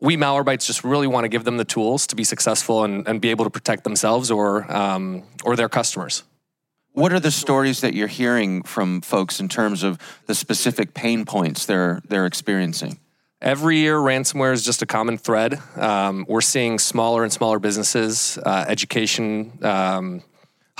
We 0.00 0.16
Malwarebytes 0.16 0.66
just 0.66 0.82
really 0.82 1.06
want 1.06 1.24
to 1.24 1.28
give 1.28 1.44
them 1.44 1.58
the 1.58 1.64
tools 1.64 2.06
to 2.08 2.16
be 2.16 2.24
successful 2.24 2.84
and, 2.84 3.06
and 3.06 3.20
be 3.20 3.30
able 3.30 3.44
to 3.44 3.50
protect 3.50 3.84
themselves 3.84 4.30
or 4.30 4.70
um, 4.72 5.24
or 5.44 5.56
their 5.56 5.68
customers. 5.68 6.24
What 6.92 7.12
are 7.12 7.20
the 7.20 7.30
stories 7.30 7.82
that 7.82 7.94
you're 7.94 8.08
hearing 8.08 8.62
from 8.62 9.00
folks 9.00 9.38
in 9.38 9.48
terms 9.48 9.82
of 9.82 9.98
the 10.26 10.34
specific 10.34 10.94
pain 10.94 11.24
points 11.24 11.66
they're 11.66 12.00
they're 12.08 12.26
experiencing? 12.26 12.98
Every 13.42 13.78
year, 13.78 13.96
ransomware 13.96 14.52
is 14.52 14.64
just 14.64 14.82
a 14.82 14.86
common 14.86 15.16
thread. 15.16 15.58
Um, 15.76 16.26
we're 16.28 16.42
seeing 16.42 16.78
smaller 16.78 17.22
and 17.22 17.32
smaller 17.32 17.58
businesses, 17.58 18.38
uh, 18.44 18.66
education, 18.68 19.58
um, 19.62 20.22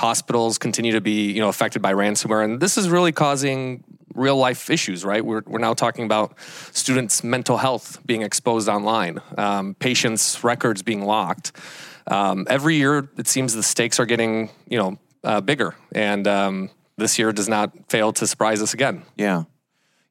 hospitals 0.01 0.57
continue 0.57 0.93
to 0.93 1.01
be 1.01 1.31
you 1.31 1.39
know 1.39 1.49
affected 1.49 1.81
by 1.81 1.93
ransomware, 1.93 2.43
and 2.43 2.59
this 2.59 2.77
is 2.77 2.89
really 2.89 3.11
causing 3.11 3.83
real 4.15 4.35
life 4.35 4.69
issues. 4.69 5.05
Right, 5.05 5.23
we're 5.23 5.43
we're 5.45 5.59
now 5.59 5.75
talking 5.75 6.05
about 6.05 6.37
students' 6.73 7.23
mental 7.23 7.57
health 7.57 7.99
being 8.05 8.23
exposed 8.23 8.67
online, 8.67 9.21
um, 9.37 9.75
patients' 9.75 10.43
records 10.43 10.81
being 10.81 11.05
locked. 11.05 11.51
Um, 12.07 12.47
every 12.49 12.75
year, 12.75 13.09
it 13.17 13.27
seems 13.27 13.53
the 13.53 13.63
stakes 13.63 13.99
are 13.99 14.07
getting 14.07 14.49
you 14.67 14.79
know 14.79 14.97
uh, 15.23 15.41
bigger, 15.41 15.75
and 15.93 16.27
um, 16.27 16.69
this 16.97 17.19
year 17.19 17.31
does 17.31 17.47
not 17.47 17.71
fail 17.89 18.11
to 18.13 18.25
surprise 18.25 18.61
us 18.61 18.73
again. 18.73 19.03
Yeah. 19.15 19.43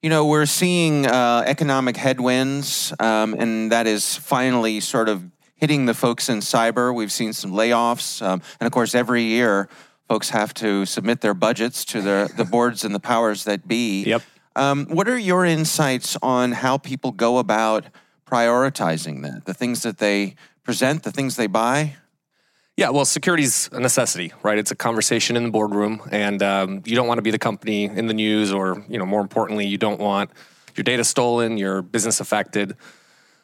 You 0.03 0.09
know, 0.09 0.25
we're 0.25 0.47
seeing 0.47 1.05
uh, 1.05 1.43
economic 1.47 1.97
headwinds, 1.97 2.95
um, 3.01 3.35
and 3.35 3.71
that 3.71 3.87
is 3.87 4.17
finally 4.17 4.81
sort 4.81 5.11
of 5.11 5.23
hitting 5.61 5.87
the 5.87 5.95
folks 5.95 6.29
in 6.29 6.39
cyber. 6.39 6.95
We've 6.95 7.13
seen 7.13 7.33
some 7.33 7.53
layoffs. 7.53 8.23
Um, 8.23 8.43
and 8.59 8.67
of 8.67 8.73
course, 8.73 8.95
every 8.95 9.23
year, 9.23 9.69
folks 10.09 10.31
have 10.31 10.53
to 10.55 10.87
submit 10.87 11.21
their 11.21 11.35
budgets 11.35 11.85
to 11.85 12.03
the, 12.03 12.33
the 12.37 12.45
boards 12.45 12.85
and 12.85 12.95
the 12.95 13.01
powers 13.01 13.45
that 13.45 13.69
be. 13.69 14.03
Yep. 14.05 14.23
Um, 14.57 14.87
what 14.87 15.09
are 15.09 15.19
your 15.19 15.45
insights 15.45 16.17
on 16.23 16.53
how 16.53 16.79
people 16.79 17.13
go 17.13 17.39
about 17.39 17.85
prioritizing 18.27 19.23
that? 19.23 19.45
The 19.45 19.55
things 19.55 19.83
that 19.83 19.99
they 19.99 20.35
present, 20.65 21.05
the 21.05 21.13
things 21.13 21.37
they 21.37 21.47
buy? 21.47 21.97
Yeah, 22.77 22.91
well, 22.91 23.05
security's 23.05 23.69
a 23.73 23.81
necessity, 23.81 24.33
right? 24.43 24.57
It's 24.57 24.71
a 24.71 24.75
conversation 24.75 25.37
in 25.37 25.45
the 25.45 25.51
boardroom, 25.51 26.01
and 26.11 26.43
um, 26.43 26.83
you 26.87 26.97
don't 26.97 27.07
want 27.07 27.19
to 27.19 27.23
be 27.23 27.31
the 27.31 27.39
company 27.39 27.85
in 27.85 28.07
the 28.07 28.15
news, 28.15 28.53
or 28.53 28.83
you 28.89 28.99
know, 28.99 29.05
more 29.05 29.21
importantly, 29.21 29.67
you 29.67 29.77
don't 29.77 30.01
want 30.01 30.31
your 30.77 30.85
data 30.85 31.05
stolen, 31.05 31.59
your 31.59 31.83
business 31.83 32.21
affected. 32.21 32.77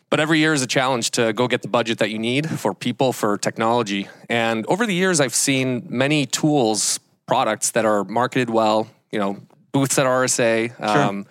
But 0.09 0.21
every 0.21 0.39
year 0.39 0.53
is 0.53 0.63
a 0.63 0.67
challenge 0.67 1.11
to 1.13 1.33
go 1.33 1.49
get 1.49 1.63
the 1.63 1.69
budget 1.69 1.99
that 1.99 2.11
you 2.11 2.19
need 2.19 2.49
for 2.49 2.75
people, 2.75 3.13
for 3.13 3.37
technology. 3.37 4.09
And 4.29 4.65
over 4.67 4.87
the 4.87 4.95
years, 4.95 5.21
I've 5.21 5.35
seen 5.35 5.87
many 5.89 6.27
tools, 6.27 7.01
products 7.27 7.73
that 7.73 7.85
are 7.85 8.05
marketed 8.05 8.49
well, 8.49 8.89
you 9.11 9.19
know, 9.19 9.39
booths 9.73 9.99
at 9.99 10.07
RSA, 10.07 10.81
um, 10.81 11.27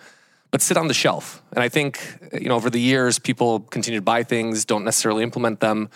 but 0.50 0.60
sit 0.60 0.76
on 0.76 0.88
the 0.88 0.94
shelf. 0.94 1.42
And 1.52 1.62
I 1.62 1.68
think, 1.70 2.00
you 2.32 2.48
know, 2.48 2.54
over 2.54 2.68
the 2.68 2.80
years, 2.80 3.18
people 3.18 3.60
continue 3.60 3.98
to 3.98 4.04
buy 4.04 4.22
things, 4.22 4.64
don't 4.64 4.84
necessarily 4.84 5.22
implement 5.22 5.60
them 5.60 5.88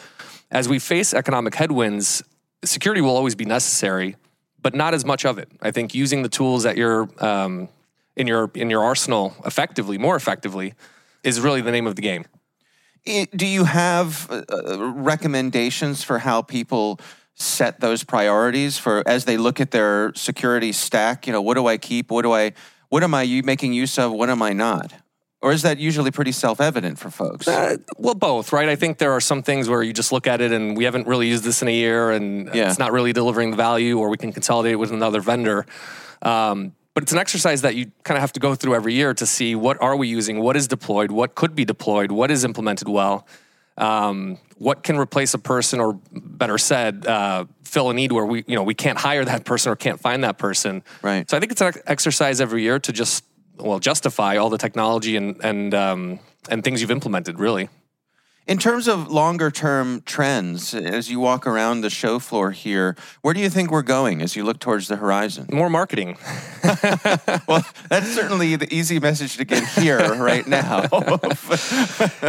as 0.51 0.69
we 0.69 0.79
face 0.79 1.15
economic 1.15 1.55
headwinds, 1.55 2.23
security 2.65 3.01
will 3.01 3.17
always 3.17 3.35
be 3.35 3.45
necessary, 3.45 4.17
but 4.61 4.75
not 4.75 4.95
as 4.95 5.05
much 5.05 5.25
of 5.25 5.39
it. 5.39 5.49
I 5.63 5.71
think 5.71 5.95
using 5.95 6.23
the 6.23 6.29
tools 6.29 6.65
that 6.65 6.77
you're 6.77 7.09
um, 7.25 7.69
in 8.17 8.27
your 8.27 8.51
in 8.55 8.69
your 8.71 8.83
arsenal 8.83 9.35
effectively, 9.47 9.97
more 9.97 10.17
effectively, 10.17 10.75
is 11.23 11.41
really 11.41 11.61
the 11.61 11.71
name 11.71 11.87
of 11.87 11.97
the 11.97 12.03
game. 12.03 12.25
Do 13.04 13.47
you 13.47 13.64
have 13.64 14.30
uh, 14.30 14.92
recommendations 14.92 16.04
for 16.04 16.19
how 16.19 16.42
people 16.42 17.00
set 17.35 17.80
those 17.80 18.04
priorities 18.04 18.76
for 18.78 19.02
as 19.07 19.25
they 19.25 19.37
look 19.37 19.61
at 19.61 19.71
their 19.71 20.12
security 20.14 20.73
stack? 20.73 21.26
You 21.26 21.33
know, 21.33 21.42
what 21.42 21.54
do 21.54 21.66
I 21.66 21.78
keep? 21.78 22.11
What 22.11 22.23
do 22.23 22.33
I? 22.33 22.52
What 22.88 23.02
am 23.02 23.14
I 23.14 23.42
making 23.45 23.73
use 23.73 23.99
of? 23.99 24.12
What 24.12 24.30
am 24.30 24.42
I 24.42 24.52
not? 24.52 24.92
Or 25.42 25.52
is 25.52 25.62
that 25.62 25.78
usually 25.78 26.11
pretty 26.11 26.33
self 26.33 26.61
evident 26.61 26.99
for 26.99 27.11
folks? 27.11 27.49
Uh, 27.49 27.78
well, 27.97 28.14
both, 28.14 28.52
right? 28.52 28.69
I 28.69 28.76
think 28.76 28.99
there 28.99 29.12
are 29.12 29.21
some 29.21 29.42
things 29.42 29.69
where 29.69 29.83
you 29.83 29.95
just 29.95 30.12
look 30.12 30.26
at 30.26 30.42
it 30.42 30.52
and 30.52 30.76
we 30.76 30.85
haven't 30.85 31.07
really 31.07 31.28
used 31.28 31.45
this 31.45 31.62
in 31.62 31.69
a 31.69 31.73
year 31.73 32.11
and 32.11 32.54
yeah. 32.54 32.69
it's 32.69 32.78
not 32.78 32.92
really 32.92 33.14
delivering 33.14 33.50
the 33.50 33.57
value, 33.57 33.99
or 33.99 34.11
we 34.11 34.19
can 34.19 34.33
consolidate 34.33 34.73
it 34.73 34.76
with 34.76 34.92
another 34.92 35.21
vendor. 35.21 35.64
Um, 36.21 36.75
but 37.00 37.04
it's 37.04 37.12
an 37.12 37.19
exercise 37.19 37.62
that 37.62 37.76
you 37.76 37.90
kind 38.04 38.19
of 38.19 38.21
have 38.21 38.35
to 38.35 38.40
go 38.40 38.54
through 38.54 38.75
every 38.75 38.92
year 38.92 39.14
to 39.14 39.25
see 39.25 39.54
what 39.54 39.80
are 39.80 39.97
we 39.97 40.07
using, 40.07 40.38
what 40.38 40.54
is 40.54 40.69
deployed, 40.69 41.11
what 41.11 41.35
could 41.35 41.54
be 41.54 41.64
deployed, 41.64 42.12
what 42.12 42.30
is 42.30 42.45
implemented 42.45 42.90
well, 42.90 43.26
um, 43.78 44.38
what 44.59 44.83
can 44.83 44.99
replace 44.99 45.33
a 45.33 45.38
person, 45.38 45.80
or 45.80 45.99
better 46.12 46.59
said, 46.59 47.07
uh, 47.07 47.47
fill 47.64 47.88
a 47.88 47.95
need 47.95 48.12
where 48.12 48.26
we 48.26 48.45
you 48.47 48.54
know 48.54 48.62
we 48.62 48.75
can't 48.75 48.99
hire 48.99 49.25
that 49.25 49.47
person 49.47 49.73
or 49.73 49.76
can't 49.76 49.99
find 49.99 50.25
that 50.25 50.37
person. 50.37 50.83
Right. 51.00 51.28
So 51.30 51.38
I 51.38 51.40
think 51.40 51.52
it's 51.52 51.62
an 51.62 51.73
exercise 51.87 52.38
every 52.38 52.64
year 52.64 52.78
to 52.78 52.92
just 52.92 53.25
well 53.57 53.78
justify 53.78 54.37
all 54.37 54.50
the 54.50 54.59
technology 54.59 55.16
and 55.16 55.42
and 55.42 55.73
um, 55.73 56.21
and 56.50 56.62
things 56.62 56.83
you've 56.83 56.90
implemented 56.90 57.38
really 57.38 57.71
in 58.50 58.59
terms 58.59 58.88
of 58.88 59.09
longer 59.09 59.49
term 59.49 60.02
trends, 60.04 60.75
as 60.75 61.09
you 61.09 61.21
walk 61.21 61.47
around 61.47 61.83
the 61.83 61.88
show 61.88 62.19
floor 62.19 62.50
here, 62.50 62.97
where 63.23 63.33
do 63.33 63.38
you 63.38 63.49
think 63.49 63.71
we're 63.71 63.80
going 63.80 64.21
as 64.21 64.35
you 64.35 64.42
look 64.42 64.59
towards 64.59 64.88
the 64.88 64.97
horizon? 64.97 65.47
More 65.52 65.71
marketing. 65.71 66.19
well, 67.47 67.64
that's 67.88 68.12
certainly 68.12 68.57
the 68.57 68.66
easy 68.75 68.99
message 68.99 69.37
to 69.37 69.45
get 69.45 69.62
here 69.78 70.16
right 70.16 70.45
now. 70.49 70.80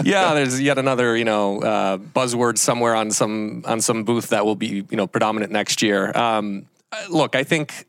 yeah, 0.03 0.35
there's 0.35 0.61
yet 0.61 0.77
another 0.77 1.17
you 1.17 1.25
know 1.25 1.59
uh, 1.59 1.97
buzzword 1.97 2.59
somewhere 2.59 2.93
on 2.93 3.09
some 3.09 3.63
on 3.65 3.81
some 3.81 4.03
booth 4.03 4.29
that 4.29 4.45
will 4.45 4.55
be 4.55 4.85
you 4.91 4.97
know 4.97 5.07
predominant 5.07 5.51
next 5.51 5.81
year. 5.81 6.15
Um, 6.15 6.67
look, 7.09 7.35
I 7.35 7.43
think 7.43 7.87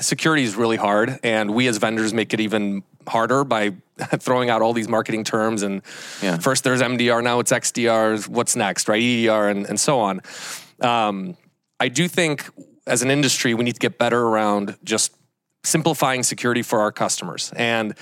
security 0.00 0.44
is 0.44 0.56
really 0.56 0.76
hard, 0.76 1.18
and 1.22 1.54
we 1.54 1.66
as 1.66 1.78
vendors 1.78 2.12
make 2.12 2.34
it 2.34 2.40
even 2.40 2.82
harder 3.06 3.44
by 3.44 3.74
throwing 4.18 4.50
out 4.50 4.62
all 4.62 4.72
these 4.72 4.88
marketing 4.88 5.24
terms. 5.24 5.62
And 5.62 5.82
yeah. 6.22 6.38
first 6.38 6.64
there's 6.64 6.82
MDR, 6.82 7.22
now 7.22 7.40
it's 7.40 7.52
XDR. 7.52 8.28
What's 8.28 8.56
next, 8.56 8.88
right? 8.88 9.02
EDR, 9.02 9.48
and, 9.48 9.66
and 9.66 9.78
so 9.78 10.00
on. 10.00 10.20
Um, 10.80 11.36
I 11.80 11.88
do 11.88 12.08
think 12.08 12.48
as 12.86 13.02
an 13.02 13.10
industry, 13.10 13.54
we 13.54 13.64
need 13.64 13.74
to 13.74 13.80
get 13.80 13.98
better 13.98 14.20
around 14.20 14.76
just 14.84 15.14
simplifying 15.64 16.22
security 16.22 16.62
for 16.62 16.80
our 16.80 16.92
customers 16.92 17.52
and 17.56 17.96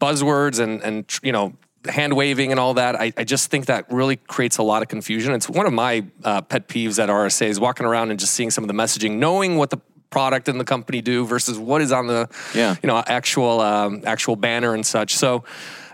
buzzwords 0.00 0.60
and 0.60 0.80
and 0.82 1.18
you 1.22 1.32
know 1.32 1.52
hand 1.86 2.14
waving 2.14 2.50
and 2.50 2.60
all 2.60 2.74
that. 2.74 2.94
I, 3.00 3.12
I, 3.16 3.24
just 3.24 3.50
think 3.50 3.66
that 3.66 3.90
really 3.90 4.16
creates 4.16 4.58
a 4.58 4.62
lot 4.62 4.82
of 4.82 4.88
confusion. 4.88 5.32
It's 5.32 5.48
one 5.48 5.64
of 5.64 5.72
my 5.72 6.04
uh, 6.22 6.42
pet 6.42 6.68
peeves 6.68 7.02
at 7.02 7.08
RSA 7.08 7.46
is 7.46 7.58
walking 7.58 7.86
around 7.86 8.10
and 8.10 8.20
just 8.20 8.34
seeing 8.34 8.50
some 8.50 8.62
of 8.62 8.68
the 8.68 8.74
messaging, 8.74 9.16
knowing 9.16 9.56
what 9.56 9.70
the 9.70 9.78
product 10.10 10.48
and 10.48 10.60
the 10.60 10.64
company 10.64 11.00
do 11.00 11.24
versus 11.24 11.58
what 11.58 11.80
is 11.80 11.92
on 11.92 12.06
the 12.08 12.28
yeah. 12.54 12.76
you 12.82 12.86
know 12.86 13.02
actual 13.06 13.60
um, 13.60 14.02
actual 14.04 14.36
banner 14.36 14.74
and 14.74 14.84
such. 14.84 15.14
So, 15.14 15.44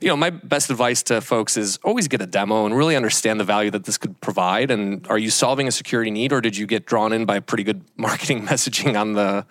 you 0.00 0.08
know, 0.08 0.16
my 0.16 0.30
best 0.30 0.70
advice 0.70 1.02
to 1.04 1.20
folks 1.20 1.56
is 1.56 1.78
always 1.84 2.08
get 2.08 2.20
a 2.20 2.26
demo 2.26 2.66
and 2.66 2.76
really 2.76 2.96
understand 2.96 3.38
the 3.38 3.44
value 3.44 3.70
that 3.70 3.84
this 3.84 3.98
could 3.98 4.20
provide. 4.20 4.70
And 4.70 5.06
are 5.08 5.18
you 5.18 5.30
solving 5.30 5.68
a 5.68 5.72
security 5.72 6.10
need, 6.10 6.32
or 6.32 6.40
did 6.40 6.56
you 6.56 6.66
get 6.66 6.86
drawn 6.86 7.12
in 7.12 7.26
by 7.26 7.40
pretty 7.40 7.64
good 7.64 7.82
marketing 7.96 8.46
messaging 8.46 8.98
on 8.98 9.12
the 9.12 9.46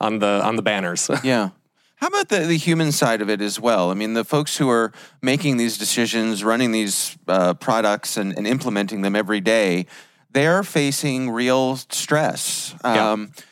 on 0.00 0.18
the 0.18 0.42
on 0.44 0.56
the 0.56 0.62
banners? 0.62 1.10
yeah. 1.24 1.50
How 1.96 2.06
about 2.06 2.28
the, 2.28 2.40
the 2.40 2.56
human 2.56 2.92
side 2.92 3.20
of 3.20 3.28
it 3.28 3.40
as 3.40 3.58
well? 3.58 3.90
I 3.90 3.94
mean, 3.94 4.14
the 4.14 4.22
folks 4.22 4.56
who 4.56 4.70
are 4.70 4.92
making 5.20 5.56
these 5.56 5.76
decisions, 5.76 6.44
running 6.44 6.70
these 6.70 7.18
uh, 7.26 7.54
products, 7.54 8.16
and, 8.16 8.38
and, 8.38 8.46
implementing 8.46 9.02
them 9.02 9.16
every 9.16 9.40
day, 9.40 9.86
they're 10.30 10.62
facing 10.62 11.28
real 11.28 11.74
stress. 11.74 12.72
Um, 12.84 13.32
yeah 13.34 13.42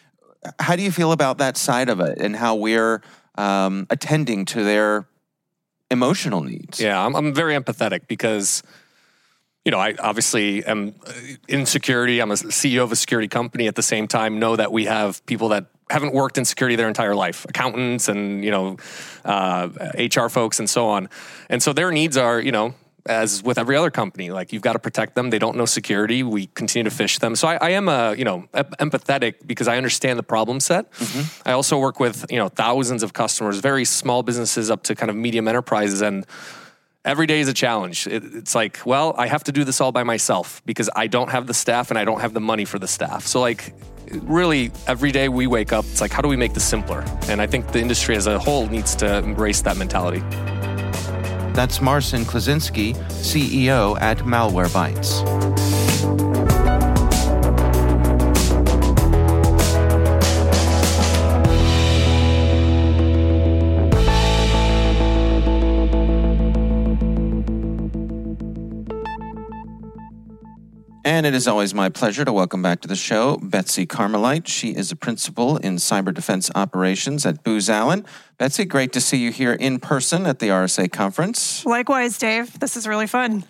how 0.58 0.76
do 0.76 0.82
you 0.82 0.90
feel 0.90 1.12
about 1.12 1.38
that 1.38 1.56
side 1.56 1.88
of 1.88 2.00
it 2.00 2.18
and 2.18 2.36
how 2.36 2.54
we're 2.54 3.02
um, 3.36 3.86
attending 3.90 4.44
to 4.46 4.64
their 4.64 5.08
emotional 5.90 6.42
needs? 6.42 6.80
Yeah, 6.80 7.04
I'm, 7.04 7.14
I'm 7.14 7.34
very 7.34 7.54
empathetic 7.54 8.08
because 8.08 8.62
you 9.66 9.72
know, 9.72 9.80
I 9.80 9.96
obviously 9.98 10.64
am 10.64 10.94
in 11.48 11.66
security. 11.66 12.20
I'm 12.20 12.30
a 12.30 12.34
CEO 12.34 12.84
of 12.84 12.92
a 12.92 12.96
security 12.96 13.26
company. 13.26 13.66
At 13.66 13.74
the 13.74 13.82
same 13.82 14.06
time, 14.06 14.38
know 14.38 14.54
that 14.54 14.70
we 14.70 14.84
have 14.84 15.26
people 15.26 15.48
that 15.48 15.66
haven't 15.90 16.14
worked 16.14 16.38
in 16.38 16.44
security 16.44 16.76
their 16.76 16.86
entire 16.86 17.16
life, 17.16 17.44
accountants 17.48 18.08
and 18.08 18.44
you 18.44 18.52
know, 18.52 18.76
uh, 19.24 19.68
HR 19.98 20.28
folks 20.28 20.60
and 20.60 20.70
so 20.70 20.86
on. 20.86 21.08
And 21.50 21.60
so 21.60 21.72
their 21.72 21.90
needs 21.90 22.16
are, 22.16 22.40
you 22.40 22.52
know, 22.52 22.74
as 23.08 23.42
with 23.42 23.58
every 23.58 23.76
other 23.76 23.90
company. 23.90 24.30
Like 24.30 24.52
you've 24.52 24.62
got 24.62 24.74
to 24.74 24.78
protect 24.78 25.14
them. 25.14 25.30
They 25.30 25.38
don't 25.38 25.56
know 25.56 25.66
security. 25.66 26.22
We 26.22 26.46
continue 26.48 26.88
to 26.88 26.94
phish 26.94 27.18
them. 27.18 27.36
So 27.36 27.48
I, 27.48 27.56
I 27.56 27.70
am 27.70 27.88
a 27.88 28.14
you 28.14 28.24
know 28.24 28.48
empathetic 28.54 29.46
because 29.46 29.68
I 29.68 29.76
understand 29.76 30.18
the 30.18 30.22
problem 30.22 30.60
set. 30.60 30.90
Mm-hmm. 30.92 31.48
I 31.48 31.52
also 31.52 31.78
work 31.78 32.00
with 32.00 32.26
you 32.30 32.38
know 32.38 32.48
thousands 32.48 33.02
of 33.02 33.12
customers, 33.12 33.58
very 33.58 33.84
small 33.84 34.22
businesses 34.22 34.70
up 34.70 34.82
to 34.84 34.94
kind 34.94 35.10
of 35.10 35.16
medium 35.16 35.48
enterprises, 35.48 36.02
and 36.02 36.26
every 37.04 37.26
day 37.26 37.40
is 37.40 37.48
a 37.48 37.54
challenge. 37.54 38.06
It, 38.06 38.22
it's 38.34 38.54
like, 38.54 38.80
well, 38.84 39.14
I 39.16 39.28
have 39.28 39.44
to 39.44 39.52
do 39.52 39.64
this 39.64 39.80
all 39.80 39.92
by 39.92 40.02
myself 40.02 40.62
because 40.66 40.90
I 40.94 41.06
don't 41.06 41.30
have 41.30 41.46
the 41.46 41.54
staff 41.54 41.90
and 41.90 41.98
I 41.98 42.04
don't 42.04 42.20
have 42.20 42.34
the 42.34 42.40
money 42.40 42.64
for 42.64 42.78
the 42.78 42.88
staff. 42.88 43.26
So 43.26 43.40
like 43.40 43.72
really 44.22 44.70
every 44.86 45.10
day 45.10 45.28
we 45.28 45.46
wake 45.46 45.72
up 45.72 45.84
it's 45.86 46.00
like 46.00 46.12
how 46.12 46.22
do 46.22 46.28
we 46.28 46.36
make 46.36 46.54
this 46.54 46.64
simpler 46.64 47.04
and 47.28 47.42
i 47.42 47.46
think 47.46 47.72
the 47.72 47.80
industry 47.80 48.14
as 48.14 48.28
a 48.28 48.38
whole 48.38 48.68
needs 48.68 48.94
to 48.94 49.18
embrace 49.18 49.62
that 49.62 49.76
mentality 49.76 50.20
that's 51.56 51.80
Marcin 51.80 52.24
Kleczynski, 52.24 52.94
CEO 53.22 53.98
at 54.00 54.18
Malwarebytes. 54.18 55.75
And 71.06 71.24
it 71.24 71.36
is 71.36 71.46
always 71.46 71.72
my 71.72 71.88
pleasure 71.88 72.24
to 72.24 72.32
welcome 72.32 72.62
back 72.62 72.80
to 72.80 72.88
the 72.88 72.96
show 72.96 73.36
Betsy 73.36 73.86
Carmelite. 73.86 74.48
She 74.48 74.70
is 74.70 74.90
a 74.90 74.96
principal 74.96 75.56
in 75.56 75.76
cyber 75.76 76.12
defense 76.12 76.50
operations 76.56 77.24
at 77.24 77.44
Booz 77.44 77.70
Allen. 77.70 78.04
Betsy, 78.38 78.64
great 78.64 78.92
to 78.94 79.00
see 79.00 79.18
you 79.18 79.30
here 79.30 79.52
in 79.52 79.78
person 79.78 80.26
at 80.26 80.40
the 80.40 80.48
RSA 80.48 80.90
conference. 80.90 81.64
Likewise, 81.64 82.18
Dave. 82.18 82.58
This 82.58 82.76
is 82.76 82.88
really 82.88 83.06
fun. 83.06 83.44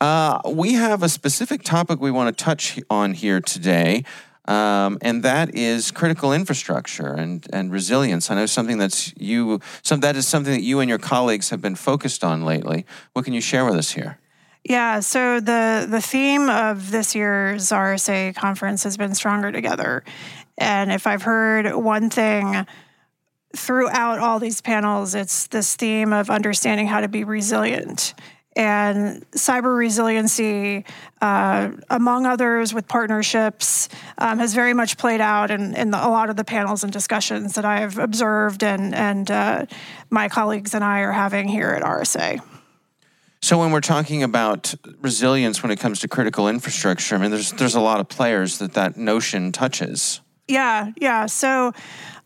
Uh, 0.00 0.40
we 0.48 0.72
have 0.72 1.02
a 1.02 1.08
specific 1.10 1.64
topic 1.64 2.00
we 2.00 2.10
want 2.10 2.34
to 2.34 2.44
touch 2.44 2.80
on 2.88 3.12
here 3.12 3.42
today. 3.42 4.04
Um, 4.46 4.96
and 5.02 5.22
that 5.22 5.54
is 5.54 5.90
critical 5.90 6.32
infrastructure 6.32 7.12
and, 7.12 7.46
and 7.52 7.70
resilience. 7.70 8.30
I 8.30 8.36
know 8.36 8.46
something 8.46 8.78
that's 8.78 9.12
you, 9.18 9.60
some 9.82 10.00
that 10.00 10.16
is 10.16 10.26
something 10.26 10.54
that 10.54 10.62
you 10.62 10.80
and 10.80 10.88
your 10.88 10.98
colleagues 10.98 11.50
have 11.50 11.60
been 11.60 11.74
focused 11.74 12.24
on 12.24 12.46
lately. 12.46 12.86
What 13.12 13.26
can 13.26 13.34
you 13.34 13.42
share 13.42 13.66
with 13.66 13.74
us 13.74 13.90
here? 13.90 14.16
Yeah, 14.64 15.00
so 15.00 15.40
the 15.40 15.86
the 15.90 16.00
theme 16.00 16.48
of 16.48 16.92
this 16.92 17.14
year's 17.14 17.70
RSA 17.70 18.34
conference 18.36 18.84
has 18.84 18.96
been 18.96 19.14
stronger 19.14 19.50
together. 19.50 20.04
And 20.56 20.92
if 20.92 21.06
I've 21.06 21.22
heard 21.22 21.74
one 21.74 22.10
thing 22.10 22.66
throughout 23.56 24.18
all 24.18 24.38
these 24.38 24.60
panels, 24.60 25.14
it's 25.14 25.48
this 25.48 25.74
theme 25.74 26.12
of 26.12 26.30
understanding 26.30 26.86
how 26.86 27.00
to 27.00 27.08
be 27.08 27.24
resilient. 27.24 28.14
And 28.54 29.28
cyber 29.30 29.76
resiliency, 29.76 30.84
uh, 31.22 31.70
among 31.88 32.26
others, 32.26 32.74
with 32.74 32.86
partnerships, 32.86 33.88
um, 34.18 34.38
has 34.38 34.52
very 34.52 34.74
much 34.74 34.98
played 34.98 35.22
out 35.22 35.50
in, 35.50 35.74
in 35.74 35.90
the, 35.90 35.96
a 35.96 36.08
lot 36.08 36.28
of 36.28 36.36
the 36.36 36.44
panels 36.44 36.84
and 36.84 36.92
discussions 36.92 37.54
that 37.54 37.64
I've 37.64 37.96
observed 37.96 38.62
and, 38.62 38.94
and 38.94 39.30
uh, 39.30 39.66
my 40.10 40.28
colleagues 40.28 40.74
and 40.74 40.84
I 40.84 41.00
are 41.00 41.12
having 41.12 41.48
here 41.48 41.70
at 41.70 41.82
RSA. 41.82 42.42
So 43.42 43.58
when 43.58 43.72
we're 43.72 43.80
talking 43.80 44.22
about 44.22 44.72
resilience 45.00 45.62
when 45.64 45.72
it 45.72 45.80
comes 45.80 45.98
to 46.00 46.08
critical 46.08 46.48
infrastructure, 46.48 47.16
I 47.16 47.18
mean, 47.18 47.32
there's 47.32 47.50
there's 47.52 47.74
a 47.74 47.80
lot 47.80 47.98
of 47.98 48.08
players 48.08 48.58
that 48.58 48.74
that 48.74 48.96
notion 48.96 49.50
touches. 49.50 50.20
Yeah, 50.46 50.92
yeah. 50.96 51.26
So 51.26 51.72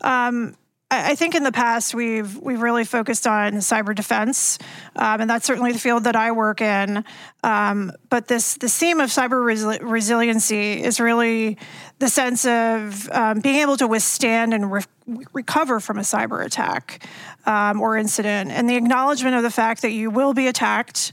um, 0.02 0.56
I, 0.88 1.16
think 1.16 1.34
in 1.34 1.42
the 1.42 1.50
past 1.50 1.94
we've 1.94 2.38
we've 2.38 2.60
really 2.60 2.84
focused 2.84 3.26
on 3.26 3.54
cyber 3.54 3.92
defense, 3.92 4.56
um, 4.94 5.20
and 5.20 5.28
that's 5.28 5.44
certainly 5.44 5.72
the 5.72 5.80
field 5.80 6.04
that 6.04 6.14
I 6.14 6.30
work 6.30 6.60
in. 6.60 7.04
Um, 7.42 7.90
but 8.08 8.28
this 8.28 8.54
the 8.54 8.68
theme 8.68 9.00
of 9.00 9.10
cyber 9.10 9.42
resi- 9.44 9.80
resiliency 9.82 10.82
is 10.82 11.00
really 11.00 11.58
the 11.98 12.08
sense 12.08 12.46
of 12.46 13.10
um, 13.10 13.40
being 13.40 13.56
able 13.56 13.76
to 13.78 13.88
withstand 13.88 14.54
and 14.54 14.70
re- 14.70 14.84
recover 15.32 15.80
from 15.80 15.98
a 15.98 16.02
cyber 16.02 16.44
attack 16.44 17.04
um, 17.46 17.80
or 17.80 17.96
incident, 17.96 18.52
and 18.52 18.70
the 18.70 18.76
acknowledgement 18.76 19.34
of 19.34 19.42
the 19.42 19.50
fact 19.50 19.82
that 19.82 19.90
you 19.90 20.08
will 20.08 20.34
be 20.34 20.46
attacked, 20.46 21.12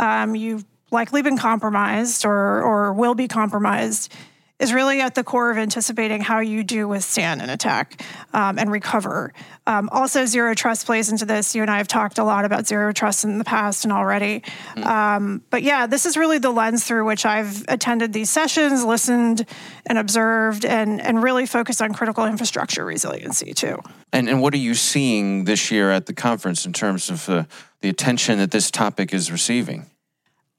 um, 0.00 0.36
you've 0.36 0.66
likely 0.90 1.22
been 1.22 1.38
compromised 1.38 2.26
or 2.26 2.62
or 2.62 2.92
will 2.92 3.14
be 3.14 3.26
compromised 3.26 4.12
is 4.60 4.72
really 4.72 5.00
at 5.00 5.16
the 5.16 5.24
core 5.24 5.50
of 5.50 5.58
anticipating 5.58 6.20
how 6.20 6.38
you 6.38 6.62
do 6.62 6.86
withstand 6.86 7.42
an 7.42 7.50
attack 7.50 8.00
um, 8.32 8.56
and 8.56 8.70
recover. 8.70 9.32
Um, 9.66 9.88
also, 9.90 10.26
zero 10.26 10.54
trust 10.54 10.86
plays 10.86 11.10
into 11.10 11.24
this. 11.24 11.56
You 11.56 11.62
and 11.62 11.70
I 11.70 11.78
have 11.78 11.88
talked 11.88 12.18
a 12.18 12.24
lot 12.24 12.44
about 12.44 12.66
zero 12.66 12.92
trust 12.92 13.24
in 13.24 13.38
the 13.38 13.44
past 13.44 13.84
and 13.84 13.92
already. 13.92 14.42
Mm. 14.76 14.86
Um, 14.86 15.42
but 15.50 15.64
yeah, 15.64 15.86
this 15.86 16.06
is 16.06 16.16
really 16.16 16.38
the 16.38 16.52
lens 16.52 16.84
through 16.84 17.04
which 17.04 17.26
I've 17.26 17.64
attended 17.66 18.12
these 18.12 18.30
sessions, 18.30 18.84
listened 18.84 19.44
and 19.86 19.98
observed, 19.98 20.64
and, 20.64 21.00
and 21.00 21.20
really 21.20 21.46
focused 21.46 21.82
on 21.82 21.92
critical 21.92 22.24
infrastructure 22.24 22.84
resiliency 22.84 23.54
too. 23.54 23.80
And, 24.12 24.28
and 24.28 24.40
what 24.40 24.54
are 24.54 24.58
you 24.58 24.74
seeing 24.74 25.44
this 25.44 25.72
year 25.72 25.90
at 25.90 26.06
the 26.06 26.14
conference 26.14 26.64
in 26.64 26.72
terms 26.72 27.10
of 27.10 27.28
uh, 27.28 27.44
the 27.80 27.88
attention 27.88 28.38
that 28.38 28.52
this 28.52 28.70
topic 28.70 29.12
is 29.12 29.32
receiving? 29.32 29.90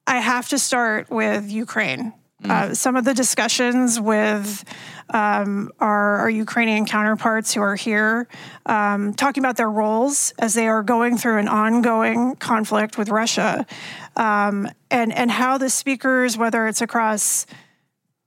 I 0.06 0.20
have 0.20 0.50
to 0.50 0.60
start 0.60 1.10
with 1.10 1.50
Ukraine. 1.50 2.14
Mm. 2.44 2.52
Uh, 2.52 2.76
some 2.76 2.98
of 2.98 3.06
the 3.06 3.14
discussions 3.14 3.98
with 3.98 4.66
um, 5.10 5.72
our, 5.80 6.18
our, 6.18 6.30
Ukrainian 6.30 6.86
counterparts 6.86 7.54
who 7.54 7.62
are 7.62 7.76
here, 7.76 8.28
um, 8.66 9.14
talking 9.14 9.42
about 9.42 9.56
their 9.56 9.70
roles 9.70 10.34
as 10.40 10.54
they 10.54 10.68
are 10.68 10.84
going 10.84 11.18
through 11.18 11.38
an 11.38 11.48
ongoing 11.48 12.36
conflict 12.36 12.98
with 12.98 13.08
Russia, 13.08 13.66
um, 14.18 14.68
and 14.92 15.14
and 15.14 15.32
how 15.32 15.58
the 15.58 15.70
speakers, 15.70 16.38
whether 16.38 16.68
it's 16.68 16.82
across 16.82 17.46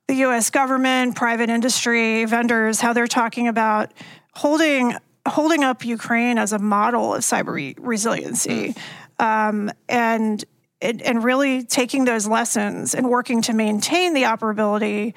the 0.07 0.15
U.S. 0.15 0.49
government, 0.49 1.15
private 1.15 1.51
industry, 1.51 2.25
vendors, 2.25 2.81
how 2.81 2.95
they're 2.95 3.07
talking 3.07 3.47
about 3.47 3.93
holding 4.35 4.95
holding 5.27 5.65
up 5.65 5.85
Ukraine 5.85 6.39
as 6.39 6.55
a 6.55 6.59
model 6.59 7.15
of 7.15 7.21
cyber 7.21 7.53
re- 7.53 7.75
resiliency, 7.77 8.75
mm. 9.21 9.23
um, 9.23 9.71
and 9.87 10.45
and, 10.81 11.03
and 11.03 11.25
really 11.25 11.65
taking 11.65 12.05
those 12.05 12.27
lessons 12.27 12.95
and 12.95 13.09
working 13.09 13.43
to 13.43 13.53
maintain 13.53 14.15
the 14.15 14.23
operability 14.23 15.15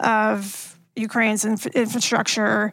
of 0.00 0.78
Ukraine's 0.96 1.44
inf- 1.44 1.66
infrastructure 1.66 2.72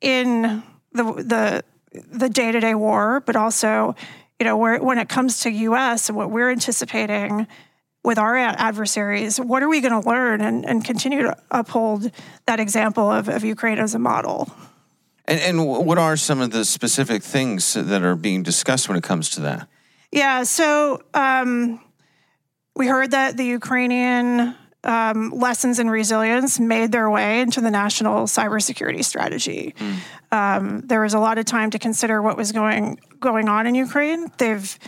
in 0.00 0.62
the 0.92 1.04
the 1.04 1.64
the 1.92 2.28
day 2.28 2.52
to 2.52 2.60
day 2.60 2.74
war, 2.74 3.20
but 3.26 3.36
also, 3.36 3.96
you 4.38 4.44
know, 4.44 4.56
where, 4.56 4.80
when 4.80 4.98
it 4.98 5.08
comes 5.08 5.40
to 5.40 5.50
U.S. 5.50 6.08
and 6.08 6.16
what 6.16 6.30
we're 6.30 6.50
anticipating 6.50 7.46
with 8.04 8.18
our 8.18 8.36
adversaries, 8.36 9.38
what 9.38 9.62
are 9.62 9.68
we 9.68 9.80
going 9.80 10.00
to 10.00 10.08
learn 10.08 10.40
and, 10.40 10.64
and 10.64 10.84
continue 10.84 11.22
to 11.22 11.36
uphold 11.50 12.10
that 12.46 12.60
example 12.60 13.10
of, 13.10 13.28
of 13.28 13.44
Ukraine 13.44 13.78
as 13.78 13.94
a 13.94 13.98
model? 13.98 14.50
And, 15.26 15.40
and 15.40 15.66
what 15.66 15.98
are 15.98 16.16
some 16.16 16.40
of 16.40 16.50
the 16.50 16.64
specific 16.64 17.22
things 17.22 17.74
that 17.74 18.02
are 18.02 18.16
being 18.16 18.42
discussed 18.42 18.88
when 18.88 18.96
it 18.96 19.04
comes 19.04 19.28
to 19.30 19.40
that? 19.42 19.68
Yeah, 20.12 20.42
so 20.42 21.02
um, 21.14 21.80
we 22.74 22.86
heard 22.86 23.12
that 23.12 23.36
the 23.36 23.44
Ukrainian 23.44 24.56
um, 24.82 25.30
lessons 25.30 25.78
in 25.78 25.90
resilience 25.90 26.58
made 26.58 26.90
their 26.92 27.10
way 27.10 27.40
into 27.40 27.60
the 27.60 27.70
national 27.70 28.24
cybersecurity 28.24 29.04
strategy. 29.04 29.74
Mm. 29.78 29.96
Um, 30.32 30.80
there 30.80 31.02
was 31.02 31.14
a 31.14 31.20
lot 31.20 31.38
of 31.38 31.44
time 31.44 31.70
to 31.70 31.78
consider 31.78 32.22
what 32.22 32.36
was 32.36 32.52
going 32.52 32.98
going 33.20 33.48
on 33.48 33.66
in 33.66 33.74
Ukraine. 33.74 34.30
They've 34.38 34.78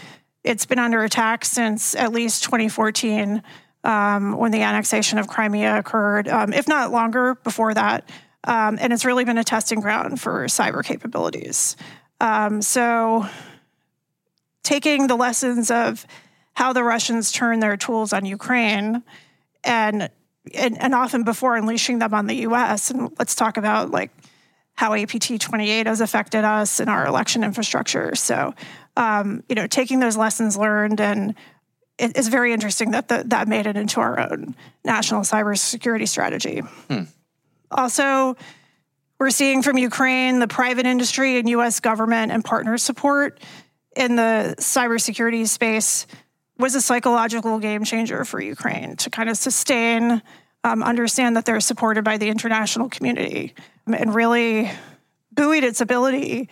it's 0.45 0.67
been 0.67 0.79
under 0.79 1.05
attack 1.05 1.45
since 1.45 1.95
at 1.95 2.13
least 2.13 2.43
2014, 2.45 3.43
um, 3.85 4.37
when 4.37 4.51
the 4.51 4.63
annexation 4.63 5.19
of 5.19 5.29
Crimea 5.29 5.79
occurred, 5.79 6.27
um, 6.27 6.53
if 6.53 6.67
not 6.67 6.91
longer 6.91 7.37
before 7.45 7.75
that. 7.75 8.09
Um, 8.45 8.77
and 8.81 8.93
it's 8.93 9.05
really 9.05 9.25
been 9.25 9.39
a 9.39 9.45
testing 9.45 9.81
ground 9.81 10.21
for 10.21 10.47
cyber 10.47 10.85
capabilities. 10.85 11.77
Um, 12.21 12.61
so 12.61 13.29
taking 14.63 15.07
the 15.07 15.17
lessons 15.17 15.71
of 15.71 16.07
how 16.55 16.73
the 16.73 16.85
Russians 16.85 17.33
turn 17.33 17.61
their 17.61 17.77
tools 17.77 18.13
on 18.13 18.25
Ukraine 18.25 19.03
and 19.65 20.11
and, 20.55 20.81
and 20.83 20.93
often 20.93 21.23
before 21.23 21.57
unleashing 21.57 22.01
them 22.01 22.13
on 22.13 22.27
the 22.27 22.35
US. 22.49 22.91
And 22.91 23.13
let's 23.19 23.37
talk 23.37 23.57
about 23.57 23.93
like 23.93 24.11
how 24.75 24.93
APT 24.95 25.41
28 25.41 25.87
has 25.87 26.01
affected 26.01 26.45
us 26.45 26.81
in 26.81 26.89
our 26.89 27.07
election 27.07 27.45
infrastructure. 27.45 28.15
So, 28.17 28.53
um, 28.97 29.45
you 29.49 29.55
know, 29.55 29.69
taking 29.69 30.01
those 30.01 30.17
lessons 30.17 30.57
learned 30.57 31.01
and 31.01 31.37
it, 31.99 32.17
it's 32.17 32.29
very 32.29 32.53
interesting 32.53 32.91
that 32.93 33.09
the, 33.09 33.23
that 33.27 33.49
made 33.49 33.67
it 33.67 33.77
into 33.77 34.01
our 34.01 34.19
own 34.19 34.57
national 34.85 35.23
cybersecurity 35.23 36.09
strategy. 36.09 36.61
Hmm. 36.91 37.03
Also, 37.71 38.37
we're 39.19 39.31
seeing 39.31 39.63
from 39.63 39.79
Ukraine 39.79 40.41
the 40.41 40.49
private 40.49 40.87
industry 40.87 41.39
and 41.39 41.49
U.S. 41.51 41.79
government 41.79 42.33
and 42.33 42.45
partner 42.45 42.77
support 42.77 43.39
in 43.97 44.17
the 44.17 44.55
cybersecurity 44.59 45.47
space 45.47 46.07
was 46.59 46.75
a 46.75 46.81
psychological 46.81 47.59
game 47.59 47.85
changer 47.85 48.25
for 48.25 48.41
Ukraine 48.41 48.97
to 48.97 49.11
kind 49.11 49.29
of 49.29 49.37
sustain, 49.37 50.23
um, 50.65 50.83
understand 50.83 51.37
that 51.37 51.45
they're 51.45 51.61
supported 51.61 52.05
by 52.05 52.17
the 52.17 52.29
international 52.29 52.89
community, 52.89 53.55
and 53.87 54.15
really 54.15 54.71
buoyed 55.33 55.65
its 55.65 55.81
ability 55.81 56.49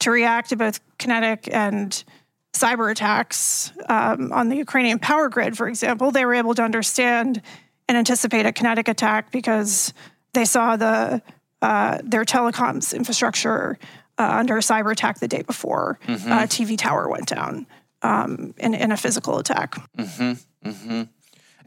to 0.00 0.10
react 0.10 0.50
to 0.50 0.56
both 0.56 0.80
kinetic 0.98 1.48
and 1.52 2.04
cyber 2.52 2.90
attacks 2.90 3.72
um, 3.88 4.32
on 4.32 4.48
the 4.48 4.56
Ukrainian 4.56 4.98
power 4.98 5.28
grid, 5.28 5.56
for 5.56 5.68
example. 5.68 6.10
They 6.10 6.24
were 6.24 6.34
able 6.34 6.54
to 6.54 6.62
understand 6.62 7.42
and 7.88 7.96
anticipate 7.96 8.46
a 8.46 8.52
kinetic 8.52 8.88
attack 8.88 9.30
because 9.30 9.92
they 10.32 10.44
saw 10.44 10.76
the 10.76 11.22
uh, 11.62 11.98
their 12.04 12.24
telecoms 12.24 12.94
infrastructure 12.94 13.78
uh, 14.18 14.36
under 14.38 14.56
a 14.56 14.60
cyber 14.60 14.92
attack 14.92 15.18
the 15.18 15.28
day 15.28 15.42
before 15.42 15.98
mm-hmm. 16.06 16.32
uh, 16.32 16.42
TV 16.42 16.76
tower 16.76 17.08
went 17.08 17.26
down 17.26 17.66
um, 18.02 18.54
in, 18.58 18.74
in 18.74 18.92
a 18.92 18.96
physical 18.96 19.38
attack. 19.38 19.76
Mm-hmm, 19.96 20.68
mm-hmm. 20.68 21.02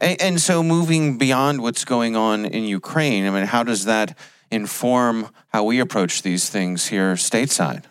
And, 0.00 0.22
and 0.22 0.40
so, 0.40 0.62
moving 0.62 1.18
beyond 1.18 1.62
what's 1.62 1.84
going 1.84 2.16
on 2.16 2.44
in 2.44 2.64
Ukraine, 2.64 3.26
I 3.26 3.30
mean, 3.30 3.46
how 3.46 3.62
does 3.62 3.84
that 3.84 4.16
inform 4.50 5.28
how 5.48 5.64
we 5.64 5.78
approach 5.78 6.22
these 6.22 6.48
things 6.48 6.86
here 6.88 7.14
stateside? 7.14 7.84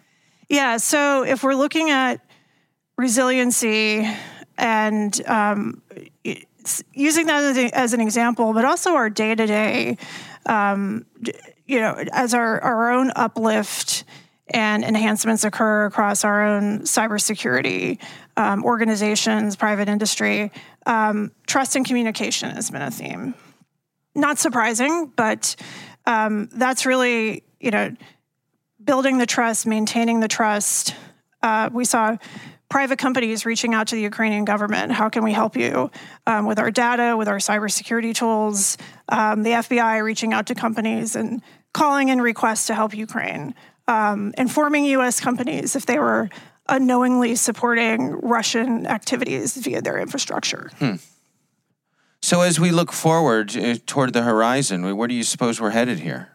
Yeah, 0.49 0.77
so 0.77 1.23
if 1.23 1.43
we're 1.43 1.55
looking 1.55 1.91
at 1.91 2.25
resiliency 2.97 4.09
and 4.57 5.21
um, 5.27 5.81
using 6.93 7.27
that 7.27 7.43
as, 7.43 7.57
a, 7.57 7.77
as, 7.77 7.93
an 7.93 8.01
example, 8.01 8.53
but 8.53 8.65
also 8.65 8.95
our 8.95 9.09
day 9.09 9.35
to 9.35 9.45
day, 9.45 9.97
you 11.69 11.79
know, 11.79 12.03
as 12.11 12.33
our, 12.33 12.59
our 12.61 12.91
own 12.91 13.11
uplift 13.15 14.03
and 14.51 14.83
enhancements 14.83 15.43
occur 15.43 15.85
across 15.85 16.23
our 16.23 16.45
own 16.45 16.81
cybersecurity 16.81 17.99
um, 18.37 18.63
organizations, 18.63 19.55
private 19.55 19.89
industry. 19.89 20.51
Um, 20.85 21.31
trust 21.47 21.75
and 21.75 21.85
communication 21.85 22.51
has 22.51 22.71
been 22.71 22.81
a 22.81 22.91
theme. 22.91 23.35
Not 24.15 24.39
surprising, 24.39 25.11
but 25.15 25.55
um, 26.05 26.49
that's 26.51 26.85
really, 26.85 27.43
you 27.59 27.71
know, 27.71 27.93
building 28.83 29.17
the 29.17 29.25
trust, 29.25 29.67
maintaining 29.67 30.19
the 30.19 30.27
trust. 30.27 30.95
Uh, 31.43 31.69
we 31.71 31.85
saw 31.85 32.17
private 32.69 32.99
companies 32.99 33.45
reaching 33.45 33.73
out 33.73 33.87
to 33.87 33.95
the 33.95 34.01
Ukrainian 34.01 34.45
government. 34.45 34.91
How 34.91 35.09
can 35.09 35.23
we 35.23 35.33
help 35.33 35.57
you 35.57 35.91
um, 36.27 36.45
with 36.45 36.59
our 36.59 36.71
data, 36.71 37.17
with 37.17 37.27
our 37.27 37.37
cybersecurity 37.37 38.13
tools? 38.15 38.77
Um, 39.09 39.43
the 39.43 39.51
FBI 39.51 40.03
reaching 40.03 40.33
out 40.33 40.47
to 40.47 40.55
companies 40.55 41.15
and 41.15 41.41
calling 41.73 42.09
in 42.09 42.21
requests 42.21 42.67
to 42.67 42.75
help 42.75 42.95
Ukraine 42.95 43.55
um, 43.89 44.33
informing 44.37 44.85
U.S. 44.85 45.19
companies 45.19 45.75
if 45.75 45.85
they 45.85 45.97
were 45.97 46.29
unknowingly 46.69 47.35
supporting 47.35 48.11
Russian 48.11 48.85
activities 48.85 49.57
via 49.57 49.81
their 49.81 49.97
infrastructure. 49.97 50.69
Hmm. 50.77 50.95
So, 52.21 52.41
as 52.41 52.59
we 52.59 52.69
look 52.71 52.91
forward 52.91 53.55
uh, 53.57 53.77
toward 53.87 54.13
the 54.13 54.21
horizon, 54.21 54.95
where 54.95 55.07
do 55.07 55.15
you 55.15 55.23
suppose 55.23 55.59
we're 55.59 55.71
headed 55.71 55.99
here? 55.99 56.29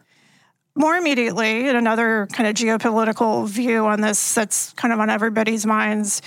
More 0.75 0.95
immediately, 0.95 1.69
and 1.69 1.77
another 1.77 2.27
kind 2.33 2.49
of 2.49 2.55
geopolitical 2.55 3.47
view 3.47 3.85
on 3.85 4.01
this 4.01 4.33
that's 4.33 4.73
kind 4.73 4.93
of 4.93 4.99
on 4.99 5.09
everybody's 5.09 5.65
minds 5.65 6.21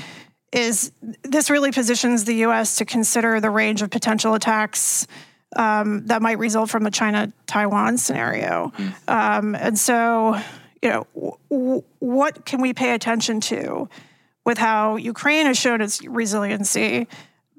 is 0.52 0.92
this 1.24 1.50
really 1.50 1.72
positions 1.72 2.24
the 2.24 2.36
U.S. 2.36 2.76
to 2.76 2.86
consider 2.86 3.40
the 3.40 3.50
range 3.50 3.82
of 3.82 3.90
potential 3.90 4.32
attacks 4.32 5.06
um, 5.56 6.06
that 6.06 6.22
might 6.22 6.38
result 6.38 6.70
from 6.70 6.84
the 6.84 6.90
China 6.90 7.30
Taiwan 7.46 7.98
scenario. 7.98 8.72
Mm. 8.78 9.08
Um, 9.08 9.54
and 9.54 9.78
so, 9.78 10.40
you 10.82 10.88
know, 10.90 11.06
w- 11.50 11.82
what 11.98 12.44
can 12.44 12.60
we 12.60 12.72
pay 12.72 12.94
attention 12.94 13.40
to 13.40 13.88
with 14.44 14.58
how 14.58 14.96
Ukraine 14.96 15.46
has 15.46 15.58
shown 15.58 15.80
its 15.80 16.02
resiliency, 16.06 17.06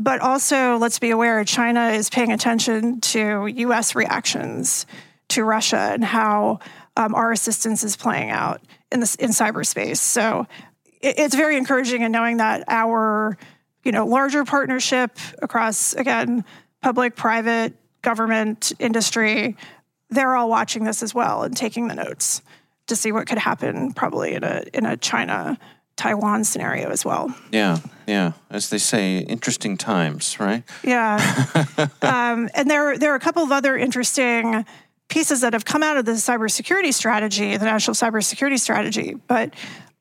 But 0.02 0.22
also, 0.22 0.78
let's 0.78 0.98
be 0.98 1.10
aware 1.10 1.44
China 1.44 1.90
is 1.90 2.10
paying 2.10 2.32
attention 2.32 3.02
to 3.02 3.48
US 3.48 3.96
reactions 3.96 4.86
to 5.30 5.44
Russia 5.44 5.92
and 5.94 6.04
how 6.04 6.60
um, 6.96 7.14
our 7.14 7.32
assistance 7.32 7.84
is 7.84 7.96
playing 7.98 8.32
out 8.32 8.62
in, 8.92 9.02
this, 9.02 9.16
in 9.16 9.32
cyberspace. 9.32 9.98
So 9.98 10.48
it, 11.02 11.20
it's 11.20 11.36
very 11.36 11.58
encouraging 11.58 12.02
in 12.02 12.12
knowing 12.12 12.38
that 12.38 12.64
our 12.68 13.38
you 13.84 13.92
know, 13.92 14.06
larger 14.06 14.46
partnership 14.46 15.18
across, 15.42 15.94
again, 15.94 16.44
public, 16.82 17.16
private, 17.16 17.74
government, 18.02 18.72
industry, 18.80 19.56
they're 20.10 20.36
all 20.36 20.50
watching 20.50 20.86
this 20.86 21.04
as 21.04 21.14
well 21.14 21.44
and 21.44 21.56
taking 21.56 21.88
the 21.88 21.96
notes 21.96 22.42
to 22.90 22.96
see 22.96 23.12
what 23.12 23.28
could 23.28 23.38
happen 23.38 23.94
probably 23.94 24.34
in 24.34 24.44
a 24.44 24.64
in 24.74 24.86
a 24.86 24.98
China 24.98 25.58
Taiwan 25.96 26.44
scenario 26.44 26.90
as 26.90 27.04
well. 27.04 27.34
Yeah, 27.52 27.80
yeah. 28.08 28.32
As 28.50 28.70
they 28.70 28.78
say, 28.78 29.20
interesting 29.20 29.78
times, 29.78 30.40
right? 30.40 30.64
Yeah. 30.84 31.18
um, 32.02 32.50
and 32.54 32.70
there 32.70 32.98
there 32.98 33.12
are 33.12 33.16
a 33.16 33.20
couple 33.20 33.44
of 33.44 33.52
other 33.52 33.78
interesting 33.78 34.66
pieces 35.10 35.42
that 35.42 35.54
have 35.54 35.66
come 35.66 35.84
out 35.84 35.98
of 35.98 36.06
the 36.06 36.14
cybersecurity 36.14 36.94
strategy, 36.94 37.58
the 37.58 37.66
national 37.66 37.96
cybersecurity 37.96 38.60
strategy, 38.60 39.16
but 39.28 39.54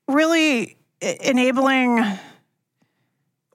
really 0.07 0.77
enabling 1.01 2.03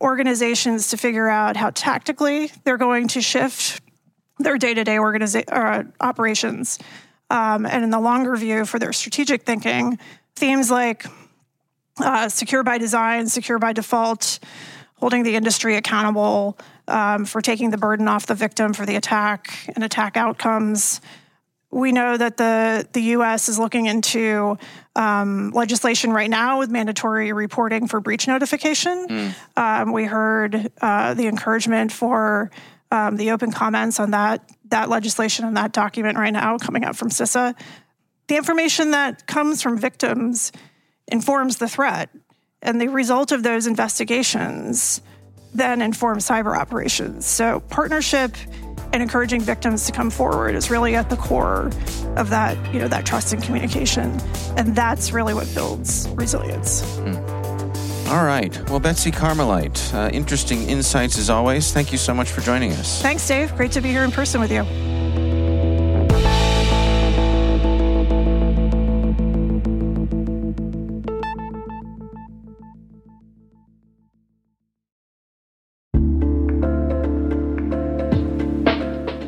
organizations 0.01 0.89
to 0.89 0.97
figure 0.97 1.29
out 1.29 1.57
how 1.57 1.71
tactically 1.71 2.51
they're 2.65 2.77
going 2.77 3.09
to 3.09 3.23
shift 3.23 3.81
their 4.39 4.59
day-to-day 4.59 4.97
organiza- 4.97 5.45
uh, 5.51 5.85
operations 6.01 6.79
um, 7.35 7.67
and 7.67 7.83
in 7.83 7.91
the 7.91 8.01
longer 8.01 8.37
view 8.37 8.65
for 8.65 8.79
their 8.79 8.93
strategic 8.93 9.43
thinking 9.43 9.99
themes 10.37 10.71
like 10.71 11.05
uh, 11.99 12.29
secure 12.29 12.63
by 12.63 12.79
design 12.79 13.27
secure 13.27 13.59
by 13.59 13.73
default 13.73 14.39
holding 14.97 15.23
the 15.23 15.35
industry 15.35 15.77
accountable 15.77 16.57
um, 16.89 17.25
for 17.25 17.41
taking 17.41 17.71
the 17.71 17.79
burden 17.79 18.09
off 18.09 18.27
the 18.27 18.35
victim 18.35 18.73
for 18.73 18.87
the 18.87 18.97
attack 18.97 19.69
and 19.75 19.85
attack 19.85 20.17
outcomes 20.17 21.01
we 21.75 21.91
know 21.91 22.17
that 22.17 22.37
the, 22.37 22.87
the 22.93 23.03
US 23.17 23.49
is 23.49 23.59
looking 23.59 23.87
into 23.87 24.57
um, 24.95 25.51
legislation 25.51 26.13
right 26.13 26.31
now 26.31 26.61
with 26.61 26.71
mandatory 26.71 27.33
reporting 27.33 27.89
for 27.89 27.99
breach 27.99 28.29
notification. 28.29 29.09
Mm. 29.09 29.35
Um, 29.57 29.93
we 29.93 30.05
heard 30.05 30.71
uh, 30.81 31.15
the 31.15 31.27
encouragement 31.27 31.91
for 31.91 32.53
um, 32.93 33.17
the 33.17 33.33
open 33.33 33.51
comments 33.51 33.99
on 33.99 34.13
that 34.13 34.49
that 34.75 34.89
legislation 34.89 35.45
and 35.45 35.57
that 35.57 35.73
document 35.73 36.19
right 36.19 36.33
now 36.33 36.59
coming 36.59 36.85
out 36.85 36.97
from 36.97 37.09
CISA. 37.09 37.55
The 38.27 38.37
information 38.37 38.91
that 38.91 39.25
comes 39.29 39.63
from 39.63 39.79
victims 39.79 40.51
informs 41.07 41.59
the 41.59 41.69
threat, 41.69 42.11
and 42.61 42.81
the 42.81 42.89
result 42.89 43.31
of 43.31 43.45
those 43.45 43.69
investigations 43.69 45.01
then 45.55 45.81
informs 45.81 46.27
cyber 46.29 46.59
operations. 46.59 47.25
So 47.25 47.61
partnership 47.71 48.35
and 48.93 49.01
encouraging 49.01 49.43
victims 49.43 49.87
to 49.87 49.93
come 49.93 50.11
forward 50.11 50.57
is 50.57 50.69
really 50.73 50.97
at 50.97 51.09
the 51.09 51.17
core 51.17 51.71
of 52.17 52.31
that, 52.31 52.57
you 52.75 52.81
know, 52.81 52.89
that 52.89 53.07
trust 53.07 53.33
and 53.33 53.41
communication. 53.41 54.19
And 54.57 54.75
that's 54.75 55.13
really 55.13 55.35
what 55.35 55.49
builds 55.55 56.09
resilience. 56.17 56.83
Mm. 56.99 57.44
All 58.07 58.25
right. 58.25 58.55
Well, 58.69 58.81
Betsy 58.81 59.11
Carmelite, 59.11 59.93
uh, 59.95 60.11
interesting 60.13 60.69
insights 60.69 61.19
as 61.19 61.31
always. 61.31 61.73
Thank 61.73 61.91
you 61.91 61.99
so 61.99 62.13
much 62.13 62.31
for 62.31 62.43
joining 62.43 62.73
us. 62.73 63.01
Thanks, 63.01 63.27
Dave. 63.27 63.55
Great 63.57 63.73
to 63.73 63.81
be 63.81 63.89
here 63.89 64.05
in 64.05 64.11
person 64.11 64.41
with 64.41 64.53
you. 64.53 64.65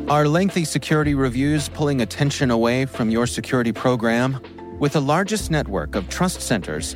Are 0.09 0.27
lengthy 0.27 0.65
security 0.65 1.13
reviews 1.13 1.67
pulling 1.67 2.01
attention 2.01 2.49
away 2.49 2.85
from 2.85 3.09
your 3.09 3.27
security 3.27 3.71
program? 3.71 4.39
With 4.79 4.93
the 4.93 5.01
largest 5.01 5.51
network 5.51 5.95
of 5.95 6.07
trust 6.07 6.41
centers, 6.41 6.95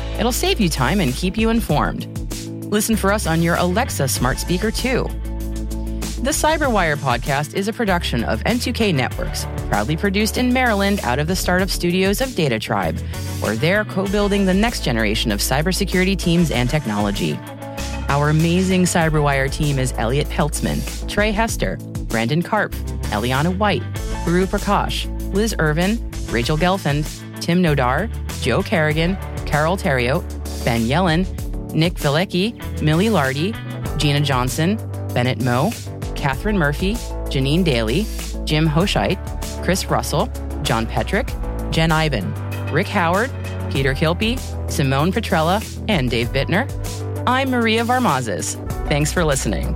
It'll 0.19 0.31
save 0.31 0.59
you 0.59 0.69
time 0.69 0.99
and 0.99 1.13
keep 1.13 1.37
you 1.37 1.49
informed. 1.49 2.05
Listen 2.71 2.95
for 2.95 3.11
us 3.11 3.27
on 3.27 3.41
your 3.41 3.55
Alexa 3.55 4.07
smart 4.07 4.39
speaker 4.39 4.71
too. 4.71 5.09
The 6.21 6.29
Cyberwire 6.29 6.97
podcast 6.97 7.55
is 7.55 7.67
a 7.67 7.73
production 7.73 8.23
of 8.23 8.43
N2K 8.43 8.93
Networks, 8.93 9.47
proudly 9.69 9.97
produced 9.97 10.37
in 10.37 10.53
Maryland 10.53 10.99
out 11.01 11.17
of 11.17 11.25
the 11.25 11.35
startup 11.35 11.69
studios 11.69 12.21
of 12.21 12.35
Data 12.35 12.59
Tribe, 12.59 12.99
where 13.39 13.55
they're 13.55 13.85
co 13.85 14.05
building 14.05 14.45
the 14.45 14.53
next 14.53 14.83
generation 14.83 15.31
of 15.31 15.39
cybersecurity 15.39 16.15
teams 16.15 16.51
and 16.51 16.69
technology. 16.69 17.39
Our 18.07 18.29
amazing 18.29 18.83
Cyberwire 18.83 19.51
team 19.51 19.79
is 19.79 19.93
Elliot 19.97 20.27
Peltzman, 20.27 21.09
Trey 21.09 21.31
Hester, 21.31 21.77
Brandon 22.07 22.43
Karp, 22.43 22.73
Eliana 23.11 23.57
White, 23.57 23.83
Guru 24.23 24.45
Prakash, 24.45 25.07
Liz 25.33 25.55
Irvin, 25.57 26.11
Rachel 26.29 26.57
Gelfand, 26.57 27.41
Tim 27.41 27.63
Nodar, 27.63 28.11
Joe 28.43 28.61
Carrigan, 28.61 29.17
Carol 29.51 29.75
Theriault, 29.75 30.23
Ben 30.63 30.83
Yellen, 30.83 31.27
Nick 31.73 31.95
Veliky, 31.95 32.81
Millie 32.81 33.09
Lardy, 33.09 33.53
Gina 33.97 34.21
Johnson, 34.21 34.77
Bennett 35.13 35.41
Moe, 35.41 35.71
Catherine 36.15 36.57
Murphy, 36.57 36.93
Janine 37.25 37.61
Daly, 37.61 38.05
Jim 38.45 38.65
Hoscheit, 38.65 39.19
Chris 39.61 39.87
Russell, 39.87 40.27
John 40.61 40.85
Petrick, 40.85 41.27
Jen 41.69 41.91
Eiben, 41.91 42.33
Rick 42.71 42.87
Howard, 42.87 43.29
Peter 43.69 43.93
Kilpe, 43.93 44.39
Simone 44.71 45.11
Petrella, 45.11 45.61
and 45.89 46.09
Dave 46.09 46.29
Bittner. 46.29 46.65
I'm 47.27 47.51
Maria 47.51 47.83
Varmazes. 47.83 48.55
Thanks 48.87 49.11
for 49.11 49.25
listening. 49.25 49.75